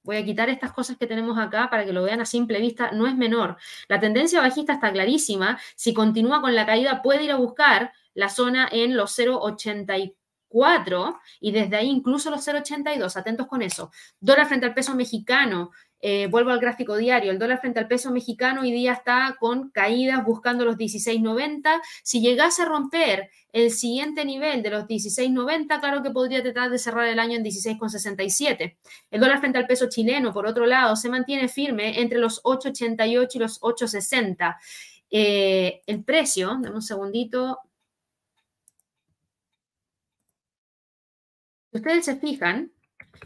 [0.03, 2.91] Voy a quitar estas cosas que tenemos acá para que lo vean a simple vista.
[2.91, 3.57] No es menor.
[3.87, 5.59] La tendencia bajista está clarísima.
[5.75, 11.51] Si continúa con la caída, puede ir a buscar la zona en los 0,84 y
[11.51, 13.15] desde ahí incluso los 0,82.
[13.15, 13.91] Atentos con eso.
[14.19, 15.71] Dólar frente al peso mexicano.
[16.01, 17.31] Eh, vuelvo al gráfico diario.
[17.31, 21.81] El dólar frente al peso mexicano hoy día está con caídas buscando los 16,90.
[22.03, 26.79] Si llegase a romper el siguiente nivel de los 16,90, claro que podría tratar de
[26.79, 28.77] cerrar el año en 16,67.
[29.11, 33.35] El dólar frente al peso chileno, por otro lado, se mantiene firme entre los 8,88
[33.35, 34.57] y los 8,60.
[35.11, 37.59] Eh, el precio, dame un segundito,
[41.71, 42.73] Si ustedes se fijan,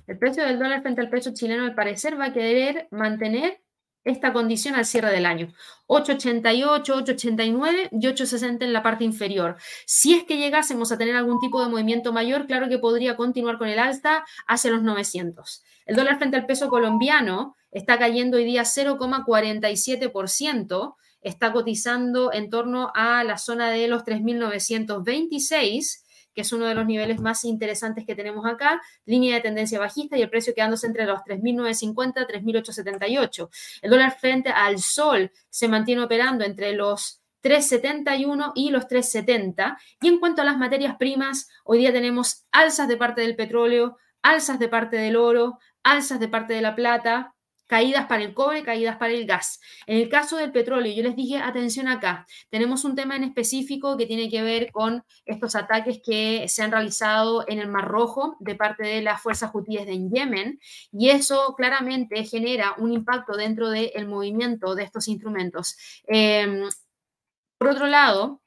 [0.07, 3.61] el precio del dólar frente al peso chileno al parecer va a querer mantener
[4.05, 5.51] esta condición al cierre del año.
[5.87, 9.57] 8,88, 8,89 y 8,60 en la parte inferior.
[9.87, 13.57] Si es que llegásemos a tener algún tipo de movimiento mayor, claro que podría continuar
[13.57, 15.63] con el alta hacia los 900.
[15.87, 22.91] El dólar frente al peso colombiano está cayendo hoy día 0,47%, está cotizando en torno
[22.93, 26.04] a la zona de los 3.926
[26.35, 30.17] que es uno de los niveles más interesantes que tenemos acá, línea de tendencia bajista
[30.17, 33.49] y el precio quedándose entre los 3.950 y 3.878.
[33.81, 39.77] El dólar frente al sol se mantiene operando entre los 371 y los 370.
[40.01, 43.97] Y en cuanto a las materias primas, hoy día tenemos alzas de parte del petróleo,
[44.23, 47.34] alzas de parte del oro, alzas de parte de la plata,
[47.67, 49.59] caídas para el cobre, caídas para el gas.
[49.87, 53.97] En el caso del petróleo, yo les dije, atención acá, tenemos un tema en específico
[53.97, 58.37] que tiene que ver con estos ataques que se han realizado en el Mar Rojo
[58.39, 60.59] de parte de las fuerzas hutíes de Yemen,
[60.91, 65.75] y eso claramente genera un impacto dentro del movimiento de estos instrumentos.
[66.07, 66.69] Em,
[67.57, 68.41] por otro lado,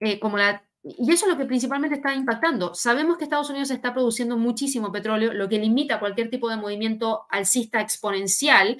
[0.00, 2.74] eh, como la y eso es lo que principalmente está impactando.
[2.74, 7.24] Sabemos que Estados Unidos está produciendo muchísimo petróleo, lo que limita cualquier tipo de movimiento
[7.30, 8.76] alcista exponencial,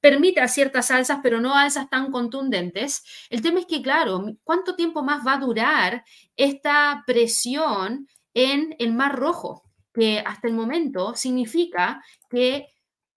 [0.00, 3.02] permite ciertas alzas, pero no alzas tan contundentes.
[3.30, 6.04] El tema es que, claro, ¿cuánto tiempo más va a durar
[6.36, 9.62] esta presión en el Mar Rojo?
[9.94, 12.68] Que hasta el momento significa que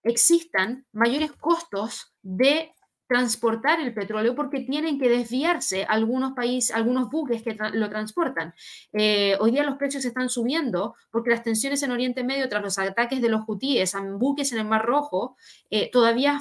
[0.02, 2.72] existan mayores costos de
[3.10, 8.54] transportar el petróleo porque tienen que desviarse algunos países, algunos buques que lo transportan.
[8.92, 12.78] Eh, hoy día los precios están subiendo porque las tensiones en Oriente Medio tras los
[12.78, 15.36] ataques de los hutíes a buques en el Mar Rojo
[15.70, 16.40] eh, todavía,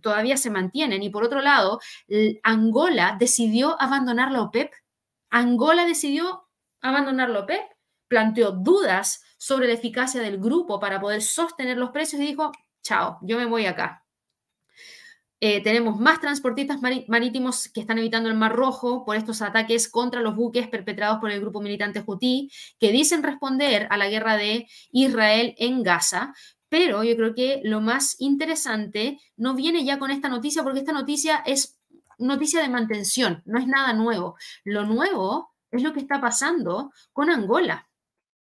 [0.00, 1.02] todavía se mantienen.
[1.02, 1.80] Y por otro lado,
[2.44, 4.72] Angola decidió abandonar la OPEP.
[5.28, 6.48] Angola decidió
[6.80, 7.60] abandonar la OPEP,
[8.08, 13.18] planteó dudas sobre la eficacia del grupo para poder sostener los precios y dijo, chao,
[13.20, 13.99] yo me voy acá.
[15.42, 20.20] Eh, tenemos más transportistas marítimos que están evitando el Mar Rojo por estos ataques contra
[20.20, 24.68] los buques perpetrados por el grupo militante Houthi, que dicen responder a la guerra de
[24.92, 26.34] Israel en Gaza.
[26.68, 30.92] Pero yo creo que lo más interesante no viene ya con esta noticia, porque esta
[30.92, 31.80] noticia es
[32.18, 34.36] noticia de mantención, no es nada nuevo.
[34.62, 37.88] Lo nuevo es lo que está pasando con Angola.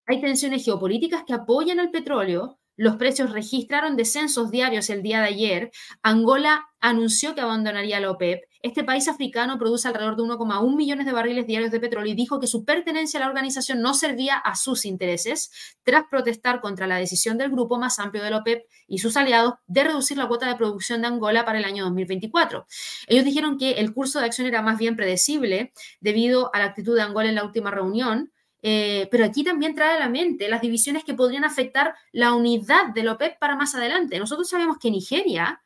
[0.06, 5.26] Hay tensiones geopolíticas que apoyan al petróleo, los precios registraron descensos diarios el día de
[5.26, 5.70] ayer.
[6.02, 8.42] Angola anunció que abandonaría la OPEP.
[8.60, 12.40] Este país africano produce alrededor de 1,1 millones de barriles diarios de petróleo y dijo
[12.40, 15.50] que su pertenencia a la organización no servía a sus intereses
[15.84, 19.54] tras protestar contra la decisión del grupo más amplio de la OPEP y sus aliados
[19.66, 22.66] de reducir la cuota de producción de Angola para el año 2024.
[23.06, 26.96] Ellos dijeron que el curso de acción era más bien predecible debido a la actitud
[26.96, 28.31] de Angola en la última reunión
[28.62, 32.94] eh, pero aquí también trae a la mente las divisiones que podrían afectar la unidad
[32.94, 34.18] de la OPEP para más adelante.
[34.18, 35.62] Nosotros sabemos que Nigeria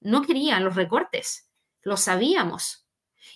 [0.00, 1.50] no quería los recortes,
[1.82, 2.86] lo sabíamos.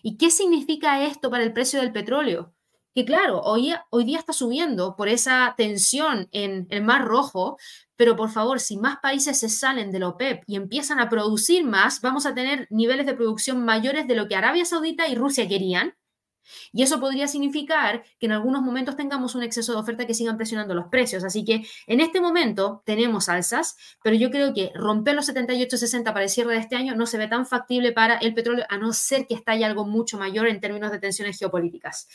[0.02, 2.54] ¿Y qué significa esto para el precio del petróleo?
[2.94, 7.56] Que claro, hoy, hoy día está subiendo por esa tensión en el Mar Rojo,
[7.96, 11.64] pero por favor, si más países se salen de la OPEP y empiezan a producir
[11.64, 15.48] más, vamos a tener niveles de producción mayores de lo que Arabia Saudita y Rusia
[15.48, 15.94] querían
[16.72, 20.36] y eso podría significar que en algunos momentos tengamos un exceso de oferta que sigan
[20.36, 21.24] presionando los precios.
[21.24, 26.22] Así que en este momento tenemos alzas, pero yo creo que romper los 78.60 para
[26.22, 28.92] el cierre de este año no se ve tan factible para el petróleo, a no
[28.92, 32.08] ser que estalle algo mucho mayor en términos de tensiones geopolíticas.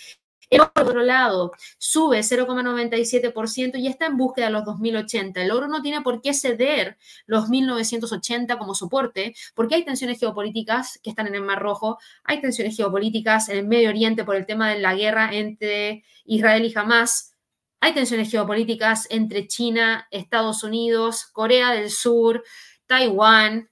[0.50, 5.42] El por otro lado, sube 0,97% y está en búsqueda de los 2080.
[5.42, 11.00] El oro no tiene por qué ceder los 1980 como soporte, porque hay tensiones geopolíticas
[11.04, 14.46] que están en el Mar Rojo, hay tensiones geopolíticas en el Medio Oriente por el
[14.46, 17.34] tema de la guerra entre Israel y Hamas,
[17.80, 22.44] hay tensiones geopolíticas entre China, Estados Unidos, Corea del Sur,
[22.88, 23.70] Taiwán,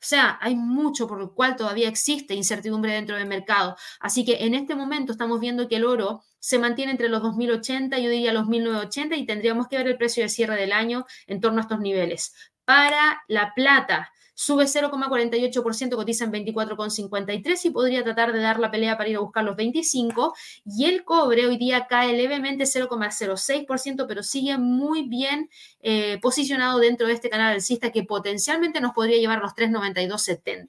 [0.00, 3.76] o sea, hay mucho por lo cual todavía existe incertidumbre dentro del mercado.
[3.98, 7.98] Así que en este momento estamos viendo que el oro se mantiene entre los 2080,
[7.98, 11.40] yo diría los 1980, y tendríamos que ver el precio de cierre del año en
[11.40, 12.32] torno a estos niveles.
[12.64, 18.96] Para la plata, sube 0,48%, cotiza en 24,53 y podría tratar de dar la pelea
[18.96, 20.32] para ir a buscar los 25.
[20.64, 27.08] Y el cobre hoy día cae levemente 0,06%, pero sigue muy bien eh, posicionado dentro
[27.08, 30.68] de este canal alcista que potencialmente nos podría llevar a los 3,9270.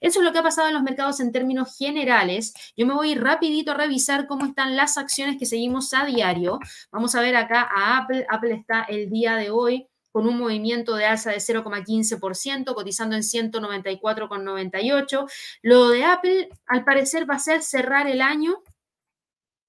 [0.00, 2.54] Eso es lo que ha pasado en los mercados en términos generales.
[2.76, 6.60] Yo me voy rapidito a revisar cómo están las acciones que seguimos a diario.
[6.92, 8.24] Vamos a ver acá a Apple.
[8.30, 9.88] Apple está el día de hoy
[10.18, 15.30] con un movimiento de alza de 0,15%, cotizando en 194,98.
[15.62, 18.64] Lo de Apple, al parecer, va a ser cerrar el año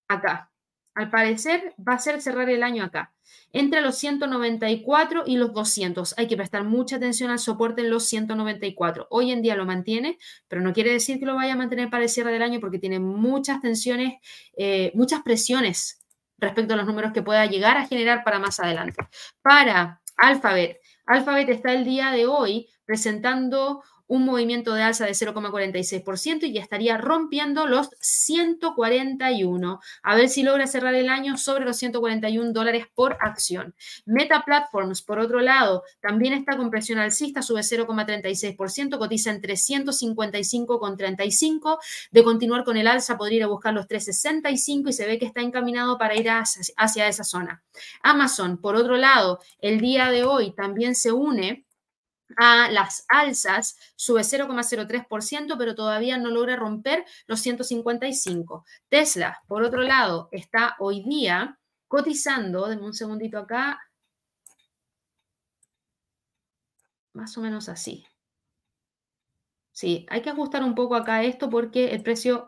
[0.08, 0.52] acá.
[0.96, 3.14] Al parecer, va a ser cerrar el año acá,
[3.54, 6.16] entre los 194 y los 200.
[6.18, 9.06] Hay que prestar mucha atención al soporte en los 194.
[9.12, 12.06] Hoy en día lo mantiene, pero no quiere decir que lo vaya a mantener para
[12.06, 14.16] el cierre del año porque tiene muchas tensiones,
[14.58, 16.00] eh, muchas presiones
[16.40, 19.08] respecto a los números que pueda llegar a generar para más adelante.
[19.44, 20.80] Para Alphabet.
[21.06, 26.62] Alphabet está el día de hoy presentando un movimiento de alza de 0,46% y ya
[26.62, 29.80] estaría rompiendo los 141.
[30.02, 33.76] A ver si logra cerrar el año sobre los 141 dólares por acción.
[34.06, 41.78] Meta Platforms, por otro lado, también está con presión alcista, sube 0,36%, cotiza en 355,35.
[42.10, 45.28] De continuar con el alza, podría ir a buscar los 365 y se ve que
[45.28, 47.62] está encaminado para ir hacia, hacia esa zona.
[48.02, 51.68] Amazon, por otro lado, el día de hoy también se une
[52.38, 58.66] a las alzas, sube 0,03%, pero todavía no logra romper los 155.
[58.90, 63.80] Tesla, por otro lado, está hoy día cotizando, denme un segundito acá,
[67.14, 68.06] más o menos así.
[69.72, 72.48] Sí, hay que ajustar un poco acá esto porque el precio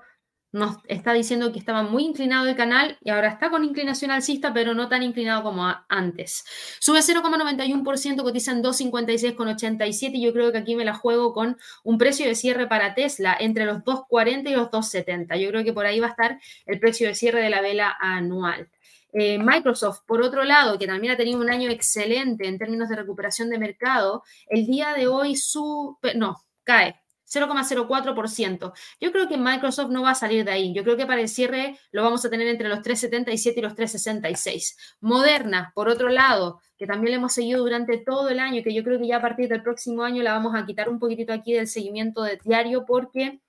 [0.51, 4.53] nos está diciendo que estaba muy inclinado el canal y ahora está con inclinación alcista,
[4.53, 6.43] pero no tan inclinado como antes.
[6.79, 11.97] Sube 0,91%, cotiza en 256,87 y yo creo que aquí me la juego con un
[11.97, 15.37] precio de cierre para Tesla entre los 2,40 y los 2,70.
[15.37, 17.95] Yo creo que por ahí va a estar el precio de cierre de la vela
[17.99, 18.69] anual.
[19.13, 22.95] Eh, Microsoft, por otro lado, que también ha tenido un año excelente en términos de
[22.95, 27.00] recuperación de mercado, el día de hoy su, no, cae
[27.31, 28.73] 0,04%.
[28.99, 30.73] Yo creo que Microsoft no va a salir de ahí.
[30.73, 33.75] Yo creo que para el cierre lo vamos a tener entre los 3,77 y los
[33.75, 34.75] 3,66.
[34.99, 38.83] Moderna, por otro lado, que también le hemos seguido durante todo el año, que yo
[38.83, 41.53] creo que ya a partir del próximo año la vamos a quitar un poquitito aquí
[41.53, 43.39] del seguimiento de diario porque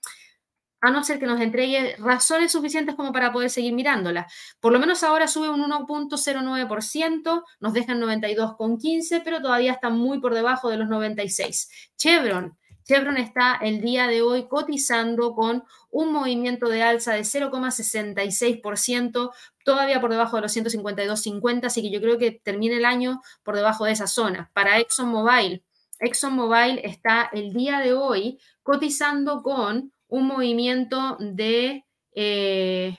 [0.82, 4.26] a no ser que nos entregue razones suficientes como para poder seguir mirándola.
[4.58, 10.34] Por lo menos ahora sube un 1.09%, nos dejan 92,15, pero todavía está muy por
[10.34, 11.70] debajo de los 96.
[11.96, 19.32] Chevron, Chevron está el día de hoy cotizando con un movimiento de alza de 0,66%,
[19.64, 23.56] todavía por debajo de los 152.50, así que yo creo que termina el año por
[23.56, 24.50] debajo de esa zona.
[24.52, 25.64] Para ExxonMobil,
[26.00, 32.98] ExxonMobil está el día de hoy cotizando con un movimiento de eh,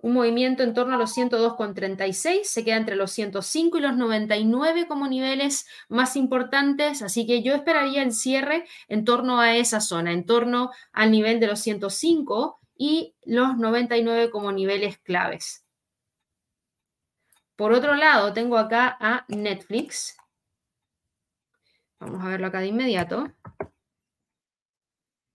[0.00, 4.86] un movimiento en torno a los 102,36, se queda entre los 105 y los 99
[4.86, 10.12] como niveles más importantes, así que yo esperaría el cierre en torno a esa zona,
[10.12, 15.64] en torno al nivel de los 105 y los 99 como niveles claves.
[17.56, 20.16] Por otro lado, tengo acá a Netflix.
[21.98, 23.32] Vamos a verlo acá de inmediato.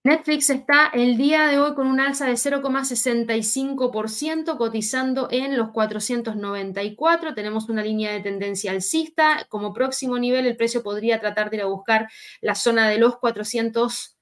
[0.06, 7.34] Netflix está el día de hoy con un alza de 0,65%, cotizando en los 494.
[7.34, 9.46] Tenemos una línea de tendencia alcista.
[9.48, 12.10] Como próximo nivel, el precio podría tratar de ir a buscar
[12.42, 14.18] la zona de los 400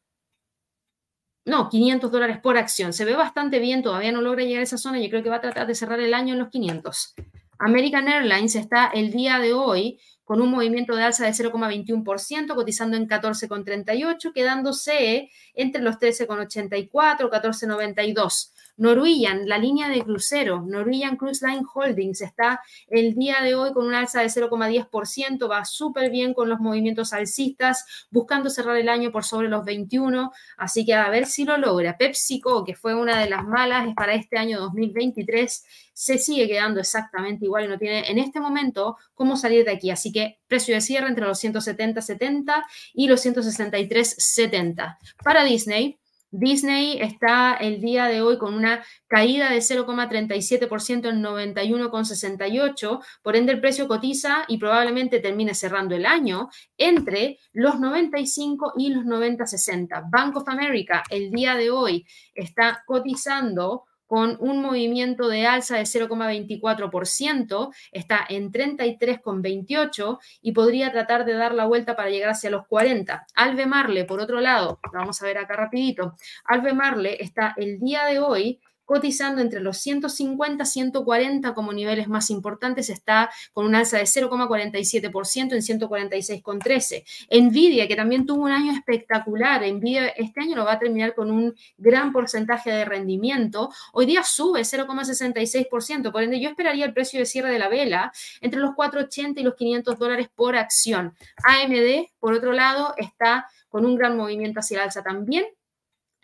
[1.45, 2.93] no, 500 dólares por acción.
[2.93, 5.01] Se ve bastante bien, todavía no logra llegar a esa zona.
[5.01, 7.15] Yo creo que va a tratar de cerrar el año en los 500.
[7.59, 9.99] American Airlines está el día de hoy
[10.33, 16.89] con un movimiento de alza de 0,21%, cotizando en 14,38, quedándose entre los 13,84,
[17.29, 18.51] 14,92.
[18.79, 23.87] Norwegian, la línea de crucero, Norwegian Cruise Line Holdings está el día de hoy con
[23.87, 29.13] un alza de 0,10%, va súper bien con los movimientos alcistas, buscando cerrar el año
[29.13, 31.99] por sobre los 21, así que a ver si lo logra.
[31.99, 36.81] PepsiCo, que fue una de las malas, es para este año 2023, se sigue quedando
[36.81, 39.91] exactamente igual y no tiene en este momento cómo salir de aquí.
[39.91, 42.65] Así que precio de cierre entre los 170.70
[42.95, 44.99] y los 163.70.
[45.23, 45.99] Para Disney,
[46.35, 53.53] Disney está el día de hoy con una caída de 0,37% en 91,68, por ende
[53.53, 56.49] el precio cotiza y probablemente termine cerrando el año
[56.79, 60.09] entre los 95 y los 90,60.
[60.11, 65.85] Bank of America el día de hoy está cotizando con un movimiento de alza de
[65.85, 72.67] 0,24%, está en 33,28 y podría tratar de dar la vuelta para llegar hacia los
[72.67, 73.27] 40.
[73.35, 78.05] Alve Marle, por otro lado, vamos a ver acá rapidito, Alve Marle está el día
[78.05, 78.61] de hoy
[78.93, 84.03] cotizando entre los 150 y 140 como niveles más importantes, está con un alza de
[84.03, 87.03] 0,47% en 146,13.
[87.31, 91.31] Nvidia, que también tuvo un año espectacular, Nvidia este año lo va a terminar con
[91.31, 97.19] un gran porcentaje de rendimiento, hoy día sube 0,66%, por ende yo esperaría el precio
[97.19, 98.13] de cierre de la vela
[98.43, 101.17] entre los 480 y los 500 dólares por acción.
[101.45, 105.47] AMD, por otro lado, está con un gran movimiento hacia el alza también,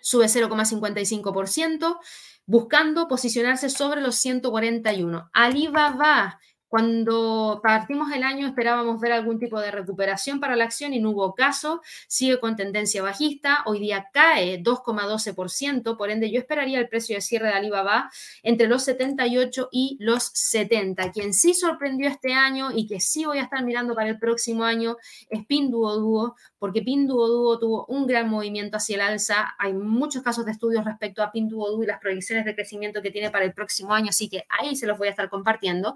[0.03, 1.99] sube 0,55%
[2.49, 5.31] buscando posicionarse sobre los 141.
[5.35, 11.01] Alibaba cuando partimos el año esperábamos ver algún tipo de recuperación para la acción y
[11.01, 16.79] no hubo caso, sigue con tendencia bajista, hoy día cae 2,12%, por ende yo esperaría
[16.79, 18.11] el precio de cierre de Alibaba
[18.43, 21.11] entre los 78 y los 70.
[21.13, 24.65] Quien sí sorprendió este año y que sí voy a estar mirando para el próximo
[24.65, 24.97] año
[25.31, 29.55] es Pinduoduo, porque Pinduoduo tuvo un gran movimiento hacia el alza.
[29.59, 33.31] Hay muchos casos de estudios respecto a Pinduoduo y las proyecciones de crecimiento que tiene
[33.31, 35.95] para el próximo año, así que ahí se los voy a estar compartiendo.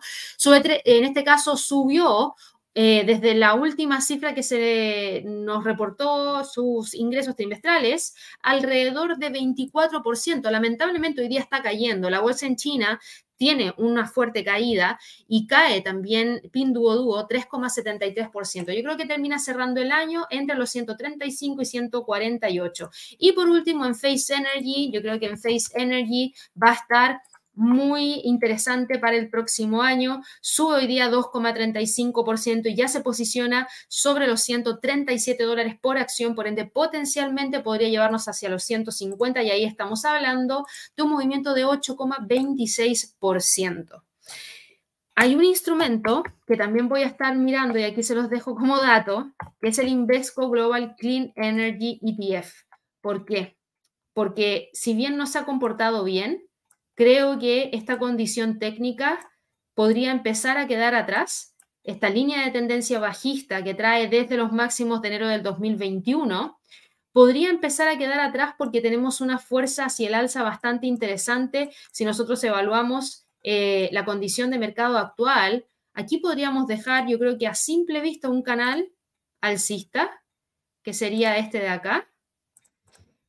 [0.85, 2.35] En este caso subió
[2.75, 10.51] eh, desde la última cifra que se nos reportó sus ingresos trimestrales, alrededor de 24%.
[10.51, 12.09] Lamentablemente hoy día está cayendo.
[12.09, 12.99] La bolsa en China
[13.37, 14.99] tiene una fuerte caída
[15.29, 18.73] y cae también Pinduoduo 3,73%.
[18.73, 22.91] Yo creo que termina cerrando el año entre los 135 y 148.
[23.19, 27.21] Y por último, en Face Energy, yo creo que en Face Energy va a estar
[27.55, 30.23] muy interesante para el próximo año.
[30.41, 36.47] Sube hoy día 2,35% y ya se posiciona sobre los 137 dólares por acción, por
[36.47, 41.67] ende potencialmente podría llevarnos hacia los 150 y ahí estamos hablando de un movimiento de
[41.67, 44.03] 8,26%.
[45.15, 48.79] Hay un instrumento que también voy a estar mirando y aquí se los dejo como
[48.79, 49.31] dato,
[49.61, 52.51] que es el Invesco Global Clean Energy ETF.
[53.03, 53.59] ¿Por qué?
[54.15, 56.43] Porque si bien no se ha comportado bien,
[57.03, 59.19] creo que esta condición técnica
[59.75, 61.57] podría empezar a quedar atrás.
[61.83, 66.61] Esta línea de tendencia bajista que trae desde los máximos de enero del 2021
[67.13, 72.05] podría empezar a quedar atrás porque tenemos una fuerza hacia el alza bastante interesante si
[72.05, 75.67] nosotros evaluamos eh, la condición de mercado actual.
[75.95, 78.93] Aquí podríamos dejar, yo creo que a simple vista, un canal
[79.41, 80.23] alcista,
[80.85, 82.09] que sería este de acá,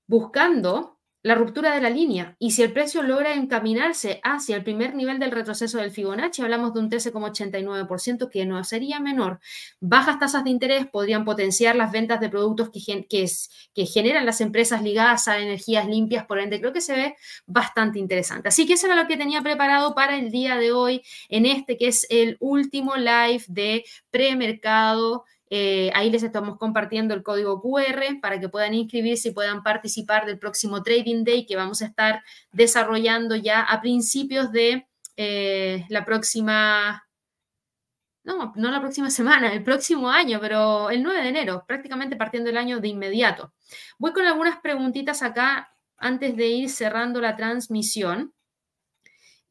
[0.06, 0.93] buscando
[1.24, 2.36] la ruptura de la línea.
[2.38, 6.74] Y si el precio logra encaminarse hacia el primer nivel del retroceso del Fibonacci, hablamos
[6.74, 9.40] de un 13,89%, que no sería menor.
[9.80, 14.84] Bajas tasas de interés podrían potenciar las ventas de productos que, que, generan las empresas
[14.84, 17.16] ligadas a energías limpias, por ende creo que se ve
[17.46, 18.50] bastante interesante.
[18.50, 21.78] Así que eso era lo que tenía preparado para el día de hoy, en este
[21.78, 25.24] que es el último live de premercado
[25.56, 30.26] eh, ahí les estamos compartiendo el código QR para que puedan inscribirse y puedan participar
[30.26, 36.06] del próximo Trading Day que vamos a estar desarrollando ya a principios de eh, la
[36.06, 37.08] próxima,
[38.24, 42.50] no, no la próxima semana, el próximo año, pero el 9 de enero, prácticamente partiendo
[42.50, 43.54] el año de inmediato.
[44.00, 48.34] Voy con algunas preguntitas acá antes de ir cerrando la transmisión.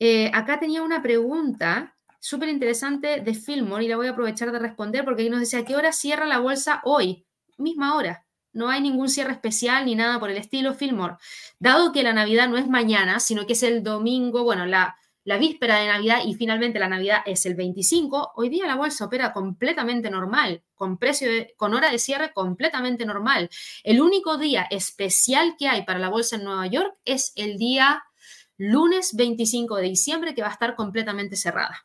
[0.00, 1.91] Eh, acá tenía una pregunta
[2.22, 5.56] súper interesante de Fillmore y la voy a aprovechar de responder porque ahí nos dice
[5.56, 7.26] a qué hora cierra la bolsa hoy,
[7.58, 8.24] misma hora.
[8.52, 11.16] No hay ningún cierre especial ni nada por el estilo Fillmore.
[11.58, 15.36] Dado que la Navidad no es mañana, sino que es el domingo, bueno, la, la
[15.36, 19.32] víspera de Navidad y finalmente la Navidad es el 25, hoy día la bolsa opera
[19.32, 23.50] completamente normal, con precio con hora de cierre completamente normal.
[23.82, 28.04] El único día especial que hay para la bolsa en Nueva York es el día
[28.58, 31.84] lunes 25 de diciembre que va a estar completamente cerrada.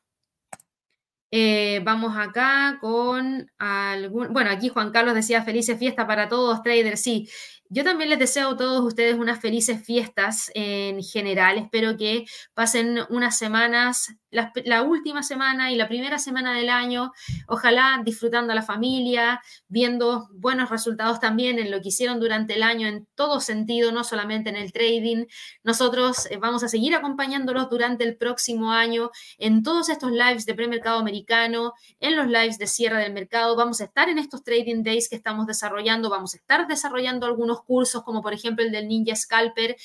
[1.32, 7.02] Eh, vamos acá con algún, bueno, aquí Juan Carlos decía felices fiestas para todos, traders,
[7.02, 7.28] sí.
[7.70, 11.58] Yo también les deseo a todos ustedes unas felices fiestas en general.
[11.58, 17.12] Espero que pasen unas semanas, la, última semana y la primera semana del año,
[17.48, 22.64] ojalá disfrutando a la familia, viendo buenos resultados también en lo que hicieron durante el
[22.64, 25.26] año en todo sentido, no solamente en el trading.
[25.64, 30.56] Nosotros eh, vamos a seguir acompañándolos durante el próximo año en todos estos lives de
[30.56, 33.56] premercado americano, en los lives de cierre del mercado.
[33.56, 37.57] Vamos a estar en estos trading days que estamos desarrollando, vamos a estar desarrollando algunos
[37.62, 39.76] cursos como por ejemplo el del Ninja Scalper,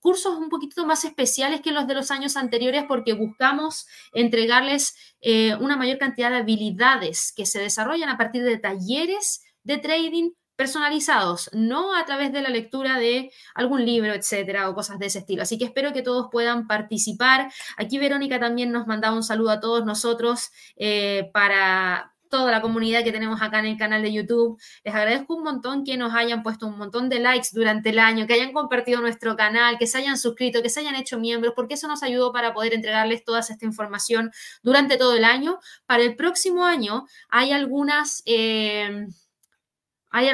[0.00, 5.54] cursos un poquito más especiales que los de los años anteriores porque buscamos entregarles eh,
[5.56, 11.50] una mayor cantidad de habilidades que se desarrollan a partir de talleres de trading personalizados,
[11.52, 15.42] no a través de la lectura de algún libro, etcétera, o cosas de ese estilo.
[15.42, 17.52] Así que espero que todos puedan participar.
[17.76, 23.04] Aquí Verónica también nos mandaba un saludo a todos nosotros eh, para, toda la comunidad
[23.04, 24.60] que tenemos acá en el canal de YouTube.
[24.84, 28.26] Les agradezco un montón que nos hayan puesto un montón de likes durante el año,
[28.26, 31.74] que hayan compartido nuestro canal, que se hayan suscrito, que se hayan hecho miembros, porque
[31.74, 34.30] eso nos ayudó para poder entregarles toda esta información
[34.62, 35.58] durante todo el año.
[35.86, 38.22] Para el próximo año hay algunas...
[38.26, 39.06] Eh,
[40.10, 40.28] hay,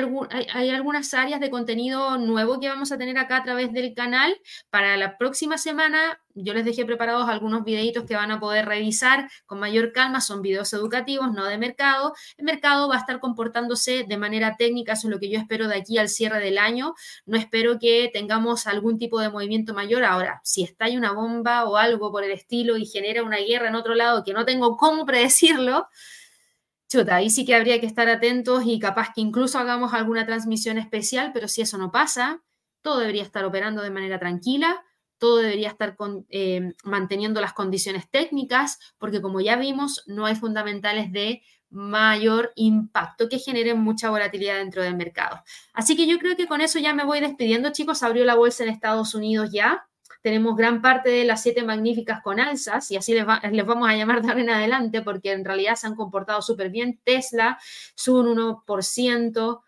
[0.52, 4.36] hay, algunas áreas de contenido nuevo que vamos a tener acá a través del canal.
[4.70, 9.30] Para la próxima semana, yo les dejé preparados algunos videitos que van a poder revisar
[9.46, 10.20] con mayor calma.
[10.20, 12.14] Son videos educativos, no de mercado.
[12.36, 15.68] El mercado va a estar comportándose de manera técnica, eso es lo que yo espero
[15.68, 16.94] de aquí al cierre del año.
[17.26, 20.04] No espero que tengamos algún tipo de movimiento mayor.
[20.04, 23.74] Ahora, si estalla una bomba o algo por el estilo y genera una guerra en
[23.74, 25.88] otro lado que no tengo cómo predecirlo,
[26.88, 30.78] chuta, ahí sí que habría que estar atentos y capaz que incluso hagamos alguna transmisión
[30.78, 32.42] especial, pero si eso no pasa,
[32.82, 34.84] todo debería estar operando de manera tranquila,
[35.22, 35.96] todo debería estar
[36.30, 43.28] eh, manteniendo las condiciones técnicas, porque como ya vimos, no hay fundamentales de mayor impacto
[43.28, 45.40] que generen mucha volatilidad dentro del mercado.
[45.74, 48.02] Así que yo creo que con eso ya me voy despidiendo, chicos.
[48.02, 49.86] Abrió la bolsa en Estados Unidos ya
[50.22, 54.22] tenemos gran parte de las siete magníficas con alzas y así les, vamos a llamar
[54.22, 57.00] de ahora en adelante porque en realidad se han comportado súper bien.
[57.04, 57.58] Tesla
[57.94, 59.62] sube un 1%,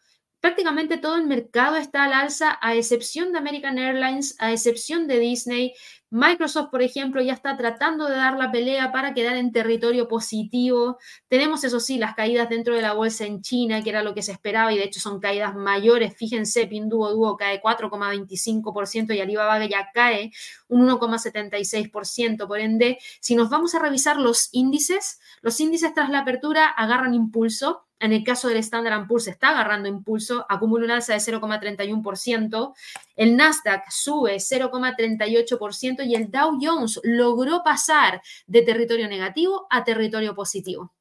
[0.44, 5.18] prácticamente todo el mercado está al alza, a excepción de American Airlines, a excepción de
[5.18, 5.72] Disney.
[6.10, 10.98] Microsoft, por ejemplo, ya está tratando de dar la pelea para quedar en territorio positivo.
[11.28, 14.20] Tenemos, eso sí, las caídas dentro de la bolsa en China, que era lo que
[14.20, 16.14] se esperaba, y de hecho son caídas mayores.
[16.14, 20.30] Fíjense, Pinduoduo cae 4,25% y Alibaba ya cae
[20.68, 22.46] un 1,76%.
[22.46, 27.14] Por ende, si nos vamos a revisar los índices, los índices tras la apertura agarran
[27.14, 32.74] impulso en el caso del Standard Poor's está agarrando impulso, acumula un alza de 0,31%,
[33.16, 40.34] el Nasdaq sube 0,38% y el Dow Jones logró pasar de territorio negativo a territorio
[40.34, 40.92] positivo.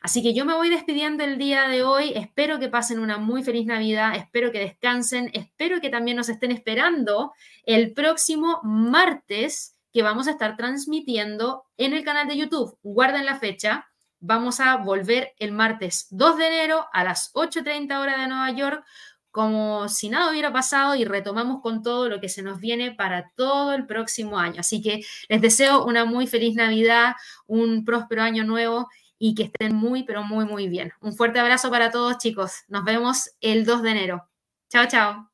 [0.00, 2.12] Así que yo me voy despidiendo el día de hoy.
[2.14, 6.52] Espero que pasen una muy feliz Navidad, espero que descansen, espero que también nos estén
[6.52, 7.32] esperando
[7.64, 12.78] el próximo martes que vamos a estar transmitiendo en el canal de YouTube.
[12.82, 13.88] Guarden la fecha,
[14.20, 18.84] vamos a volver el martes 2 de enero a las 8.30 horas de Nueva York,
[19.30, 23.30] como si nada hubiera pasado y retomamos con todo lo que se nos viene para
[23.36, 24.60] todo el próximo año.
[24.60, 27.14] Así que les deseo una muy feliz Navidad,
[27.46, 28.88] un próspero año nuevo
[29.18, 30.92] y que estén muy, pero muy, muy bien.
[31.00, 32.52] Un fuerte abrazo para todos chicos.
[32.68, 34.28] Nos vemos el 2 de enero.
[34.68, 35.27] Chao, chao.